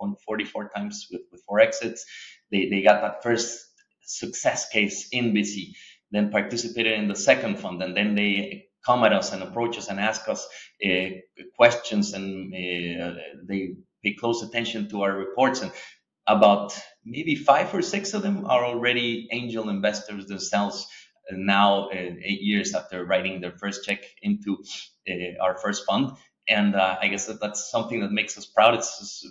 1.44 0.01 0.73
times 0.73 1.07
with, 1.11 1.21
with 1.31 1.41
four 1.47 1.59
exits. 1.59 2.05
They 2.51 2.69
they 2.69 2.81
got 2.81 3.01
that 3.01 3.23
first 3.23 3.59
success 4.03 4.67
case 4.69 5.09
in 5.11 5.33
VC, 5.33 5.73
then 6.11 6.31
participated 6.31 6.99
in 6.99 7.07
the 7.07 7.15
second 7.15 7.59
fund, 7.59 7.81
and 7.81 7.95
then 7.95 8.15
they 8.15 8.65
come 8.85 9.03
at 9.03 9.13
us 9.13 9.31
and 9.31 9.43
approach 9.43 9.77
us 9.77 9.89
and 9.89 9.99
ask 9.99 10.27
us 10.27 10.47
uh, 10.85 11.09
questions 11.55 12.13
and 12.13 12.53
uh, 12.53 13.13
they 13.47 13.75
pay 14.03 14.13
close 14.13 14.43
attention 14.43 14.89
to 14.89 15.01
our 15.03 15.13
reports. 15.13 15.61
And 15.61 15.71
about 16.27 16.77
maybe 17.05 17.35
five 17.35 17.73
or 17.73 17.81
six 17.81 18.13
of 18.13 18.21
them 18.21 18.45
are 18.45 18.65
already 18.65 19.27
angel 19.31 19.69
investors 19.69 20.25
themselves 20.27 20.87
now 21.31 21.89
uh, 21.89 21.95
eight 21.95 22.41
years 22.41 22.73
after 22.73 23.05
writing 23.05 23.41
their 23.41 23.51
first 23.51 23.85
check 23.85 24.03
into 24.21 24.63
our 25.41 25.57
first 25.57 25.85
fund. 25.85 26.11
And 26.49 26.75
uh, 26.75 26.97
i 27.01 27.07
guess 27.07 27.27
that 27.27 27.39
that's 27.39 27.69
something 27.71 28.01
that 28.01 28.11
makes 28.11 28.37
us 28.37 28.45
proud. 28.45 28.73
It's 28.75 29.25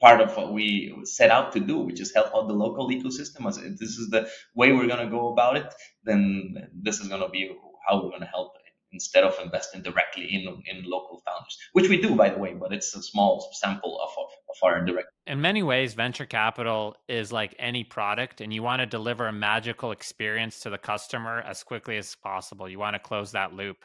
part 0.00 0.20
of 0.20 0.36
what 0.36 0.52
we 0.52 0.94
set 1.04 1.30
out 1.30 1.52
to 1.52 1.60
do, 1.60 1.78
which 1.78 2.00
is 2.00 2.12
help 2.14 2.34
out 2.34 2.48
the 2.48 2.54
local 2.54 2.88
ecosystem. 2.90 3.46
As 3.46 3.56
this 3.56 3.96
is 3.98 4.10
the 4.10 4.28
way 4.54 4.72
we're 4.72 4.88
going 4.88 5.04
to 5.04 5.10
go 5.10 5.32
about 5.32 5.56
it, 5.56 5.72
then 6.04 6.68
this 6.74 7.00
is 7.00 7.08
going 7.08 7.22
to 7.22 7.28
be 7.28 7.50
how 7.86 7.96
we're 7.96 8.10
going 8.10 8.20
to 8.20 8.26
help 8.26 8.52
instead 8.92 9.24
of 9.24 9.38
investing 9.42 9.82
directly 9.82 10.24
in 10.24 10.42
in 10.66 10.84
local 10.84 11.22
founders, 11.26 11.58
which 11.72 11.88
we 11.88 12.00
do, 12.00 12.14
by 12.14 12.28
the 12.28 12.38
way, 12.38 12.54
but 12.54 12.72
it's 12.72 12.94
a 12.94 13.02
small 13.02 13.48
sample 13.52 14.00
of, 14.00 14.10
of 14.18 14.56
our 14.62 14.84
direct. 14.84 15.08
In 15.26 15.40
many 15.40 15.62
ways, 15.62 15.94
venture 15.94 16.26
capital 16.26 16.96
is 17.08 17.32
like 17.32 17.54
any 17.58 17.84
product, 17.84 18.40
and 18.40 18.52
you 18.52 18.62
want 18.62 18.80
to 18.80 18.86
deliver 18.86 19.26
a 19.26 19.32
magical 19.32 19.92
experience 19.92 20.60
to 20.60 20.70
the 20.70 20.78
customer 20.78 21.40
as 21.40 21.62
quickly 21.62 21.96
as 21.96 22.14
possible. 22.16 22.68
You 22.68 22.78
want 22.78 22.94
to 22.94 23.00
close 23.00 23.32
that 23.32 23.54
loop. 23.54 23.78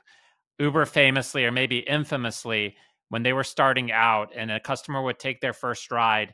Uber 0.60 0.86
famously, 0.86 1.46
or 1.46 1.52
maybe 1.52 1.80
infamously, 1.80 2.76
when 3.10 3.24
they 3.24 3.34
were 3.34 3.44
starting 3.44 3.92
out 3.92 4.32
and 4.36 4.52
a 4.52 4.60
customer 4.60 5.02
would 5.02 5.20
take 5.20 5.40
their 5.40 5.54
first 5.54 5.92
ride, 5.92 6.34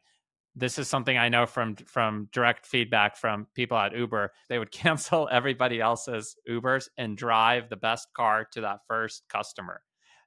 this 0.55 0.77
is 0.77 0.87
something 0.87 1.17
I 1.17 1.29
know 1.29 1.45
from 1.45 1.75
from 1.75 2.29
direct 2.31 2.65
feedback 2.65 3.17
from 3.17 3.47
people 3.55 3.77
at 3.77 3.95
Uber. 3.95 4.31
They 4.49 4.59
would 4.59 4.71
cancel 4.83 5.27
everybody 5.31 5.81
else's 5.81 6.35
Ubers 6.49 6.87
and 6.97 7.17
drive 7.17 7.69
the 7.69 7.75
best 7.75 8.07
car 8.15 8.45
to 8.51 8.61
that 8.61 8.79
first 8.87 9.23
customer 9.29 9.81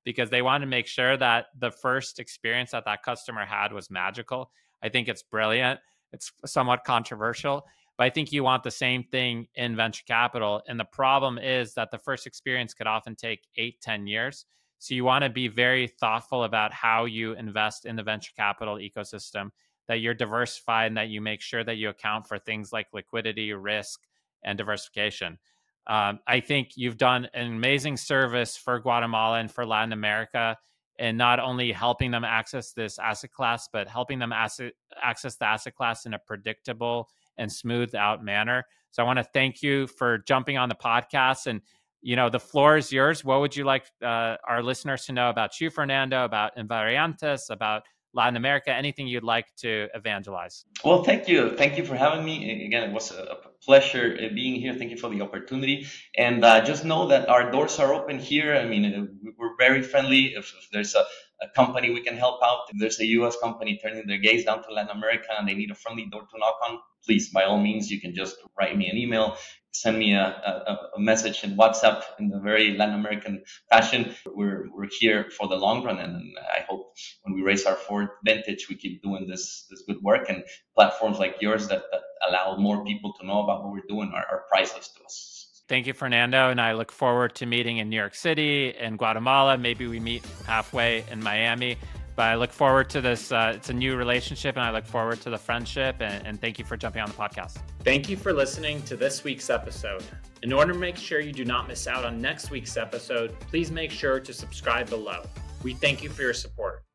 because 0.05 0.31
they 0.31 0.43
want 0.43 0.63
to 0.63 0.67
make 0.67 0.87
sure 0.87 1.17
that 1.17 1.47
the 1.59 1.71
first 1.71 2.19
experience 2.19 2.71
that 2.71 2.85
that 2.85 3.03
customer 3.03 3.45
had 3.45 3.73
was 3.73 3.91
magical. 3.91 4.51
I 4.83 4.89
think 4.89 5.09
it's 5.09 5.23
brilliant. 5.23 5.81
It's 6.13 6.31
somewhat 6.45 6.85
controversial, 6.85 7.67
but 7.99 8.05
I 8.05 8.11
think 8.11 8.31
you 8.31 8.45
want 8.45 8.63
the 8.63 8.71
same 8.71 9.03
thing 9.03 9.49
in 9.55 9.75
venture 9.75 10.05
capital. 10.07 10.63
And 10.69 10.79
the 10.79 10.85
problem 10.85 11.39
is 11.39 11.75
that 11.75 11.91
the 11.91 11.99
first 11.99 12.27
experience 12.27 12.73
could 12.73 12.87
often 12.87 13.17
take 13.17 13.47
eight, 13.57 13.81
ten 13.81 14.07
years. 14.07 14.47
So 14.79 14.95
you 14.95 15.05
want 15.05 15.25
to 15.25 15.31
be 15.31 15.49
very 15.49 15.89
thoughtful 15.89 16.45
about 16.45 16.73
how 16.73 17.07
you 17.07 17.33
invest 17.33 17.87
in 17.87 17.97
the 17.97 18.03
venture 18.03 18.33
capital 18.37 18.77
ecosystem 18.77 19.51
that 19.89 20.01
you're 20.01 20.15
diversified 20.15 20.87
and 20.87 20.97
that 20.97 21.09
you 21.09 21.21
make 21.21 21.41
sure 21.41 21.65
that 21.65 21.77
you 21.77 21.89
account 21.89 22.27
for 22.27 22.39
things 22.39 22.73
like 22.73 22.87
liquidity, 22.93 23.53
risk, 23.53 24.01
and 24.43 24.59
diversification. 24.59 25.39
Um, 25.87 26.19
I 26.27 26.41
think 26.41 26.71
you've 26.77 26.97
done 26.97 27.29
an 27.35 27.47
amazing 27.47 27.97
service 27.97 28.57
for 28.57 28.81
Guatemala 28.81 29.39
and 29.39 29.51
for 29.51 29.65
Latin 29.65 29.93
America, 29.93 30.57
and 30.99 31.17
not 31.17 31.39
only 31.39 31.73
helping 31.73 32.11
them 32.11 32.25
access 32.25 32.73
this 32.73 32.99
asset 32.99 33.31
class, 33.31 33.69
but 33.73 33.87
helping 33.87 34.19
them 34.19 34.33
asset, 34.33 34.73
access 35.01 35.37
the 35.37 35.45
asset 35.45 35.75
class 35.75 36.07
in 36.07 36.15
a 36.15 36.19
predictable 36.19 37.09
and 37.39 37.53
smoothed 37.53 37.95
out 37.95 38.25
manner. 38.25 38.65
So 38.91 39.03
I 39.03 39.07
want 39.07 39.19
to 39.19 39.25
thank 39.25 39.63
you 39.63 39.87
for 39.87 40.19
jumping 40.19 40.57
on 40.59 40.69
the 40.69 40.75
podcast 40.75 41.47
and 41.47 41.61
you 42.03 42.15
know 42.15 42.29
the 42.31 42.39
floor 42.39 42.77
is 42.77 42.93
yours 42.93 43.25
what 43.25 43.41
would 43.41 43.57
you 43.57 43.65
like 43.65 43.87
uh, 44.03 44.37
our 44.47 44.63
listeners 44.63 45.05
to 45.07 45.13
know 45.13 45.31
about 45.31 45.61
you 45.61 45.71
fernando 45.71 46.25
about 46.25 46.55
invariantes 46.57 47.51
about 47.51 47.83
Latin 48.17 48.37
America, 48.37 48.73
anything 48.73 49.07
you'd 49.07 49.23
like 49.23 49.47
to 49.59 49.89
evangelize? 49.95 50.65
Well, 50.85 51.05
thank 51.05 51.29
you. 51.29 51.55
Thank 51.55 51.77
you 51.77 51.85
for 51.85 51.95
having 51.95 52.25
me. 52.25 52.67
Again, 52.67 52.89
it 52.89 52.93
was 52.93 53.13
a 53.13 53.37
pleasure 53.63 54.17
uh, 54.19 54.35
being 54.35 54.61
here. 54.61 54.75
Thank 54.75 54.91
you 54.91 54.97
for 54.97 55.11
the 55.11 55.21
opportunity. 55.21 55.87
And 56.17 56.45
uh, 56.45 56.65
just 56.65 56.85
know 56.85 57.09
that 57.09 57.29
our 57.29 57.51
doors 57.51 57.79
are 57.79 57.93
open 57.93 58.19
here. 58.19 58.57
I 58.57 58.65
mean, 58.65 58.85
uh, 58.87 59.31
we're 59.39 59.57
very 59.59 59.83
friendly. 59.83 60.35
If, 60.35 60.55
if 60.59 60.71
there's 60.73 60.95
a, 60.95 61.05
a, 61.43 61.49
company 61.55 61.91
we 61.91 62.03
can 62.03 62.17
help 62.17 62.41
out, 62.43 62.61
if 62.71 62.79
there's 62.79 63.01
a 63.01 63.07
U.S. 63.19 63.37
company 63.43 63.79
turning 63.83 64.07
their 64.07 64.19
gaze 64.19 64.45
down 64.45 64.63
to 64.65 64.73
Latin 64.73 64.97
America 64.97 65.29
and 65.39 65.49
they 65.49 65.55
need 65.55 65.71
a 65.71 65.75
friendly 65.75 66.07
door 66.07 66.23
to 66.23 66.39
knock 66.39 66.57
on, 66.69 66.79
please, 67.05 67.31
by 67.31 67.45
all 67.45 67.59
means, 67.59 67.91
you 67.91 68.01
can 68.01 68.15
just 68.15 68.37
write 68.59 68.77
me 68.77 68.89
an 68.89 68.97
email 68.97 69.37
send 69.77 69.99
me 69.99 70.15
a, 70.15 70.25
a, 70.25 70.97
a, 70.97 71.01
message 71.01 71.45
in 71.45 71.57
WhatsApp 71.57 72.03
in 72.19 72.29
the 72.29 72.41
very 72.41 72.77
Latin 72.77 72.95
American 72.95 73.43
fashion. 73.71 74.15
We're, 74.27 74.67
we're 74.75 74.89
here 74.99 75.29
for 75.37 75.49
the 75.49 75.57
long 75.57 75.85
run, 75.85 75.99
and 75.99 76.37
I 76.39 76.63
hope 76.69 76.95
when 77.23 77.35
we 77.35 77.43
raise 77.43 77.67
our 77.67 77.75
fourth 77.75 78.11
vintage, 78.25 78.69
we 78.69 78.77
keep 78.77 79.03
doing 79.03 79.27
this 79.29 79.67
this 79.71 79.83
good 79.87 80.03
work. 80.03 80.29
And 80.29 80.45
platforms 80.75 81.19
like 81.19 81.37
yours 81.41 81.69
that, 81.69 81.83
that 81.93 82.03
allow 82.29 82.57
more 82.57 82.85
people 82.85 83.13
to 83.21 83.27
know 83.27 83.43
about 83.43 83.65
what 83.65 83.73
we're 83.73 83.89
doing 83.89 84.13
are, 84.15 84.27
are 84.31 84.45
priceless 84.51 84.89
to 84.89 85.05
us. 85.05 85.36
Thank 85.69 85.87
you, 85.87 85.95
Fernando. 85.95 86.51
And 86.51 86.61
I 86.61 86.73
look 86.73 86.93
forward 86.93 87.35
to 87.37 87.47
meeting 87.47 87.79
in 87.79 87.91
New 87.91 87.97
York 87.97 88.15
City 88.15 88.75
and 88.77 88.97
Guatemala. 88.99 89.59
Maybe 89.59 89.87
we 89.87 89.99
meet 89.99 90.25
halfway 90.47 91.05
in 91.11 91.23
Miami. 91.23 91.77
But 92.15 92.29
I 92.29 92.35
look 92.37 92.53
forward 92.53 92.89
to 92.91 93.01
this. 93.03 93.31
Uh, 93.31 93.53
it's 93.57 93.69
a 93.69 93.75
new 93.75 93.95
relationship, 93.97 94.57
and 94.57 94.65
I 94.65 94.71
look 94.71 94.87
forward 94.87 95.21
to 95.21 95.31
the 95.31 95.37
friendship. 95.37 95.97
And, 96.01 96.27
and 96.27 96.41
thank 96.41 96.59
you 96.59 96.65
for 96.65 96.77
jumping 96.77 97.03
on 97.03 97.09
the 97.09 97.15
podcast. 97.15 97.59
Thank 97.85 98.09
you 98.09 98.17
for 98.17 98.33
listening 98.33 98.81
to 98.83 98.97
this 98.97 99.23
week's 99.23 99.51
episode. 99.51 100.03
In 100.43 100.53
order 100.53 100.73
to 100.73 100.79
make 100.79 100.97
sure 100.97 101.21
you 101.21 101.33
do 101.33 101.45
not 101.45 101.69
miss 101.69 101.87
out 101.87 102.05
on 102.05 102.21
next 102.21 102.51
week's 102.51 102.77
episode, 102.77 103.39
please 103.41 103.71
make 103.71 103.91
sure 103.91 104.19
to 104.19 104.33
subscribe 104.33 104.89
below. 104.89 105.25
We 105.63 105.75
thank 105.75 106.03
you 106.03 106.09
for 106.09 106.23
your 106.23 106.35
support. 106.35 106.86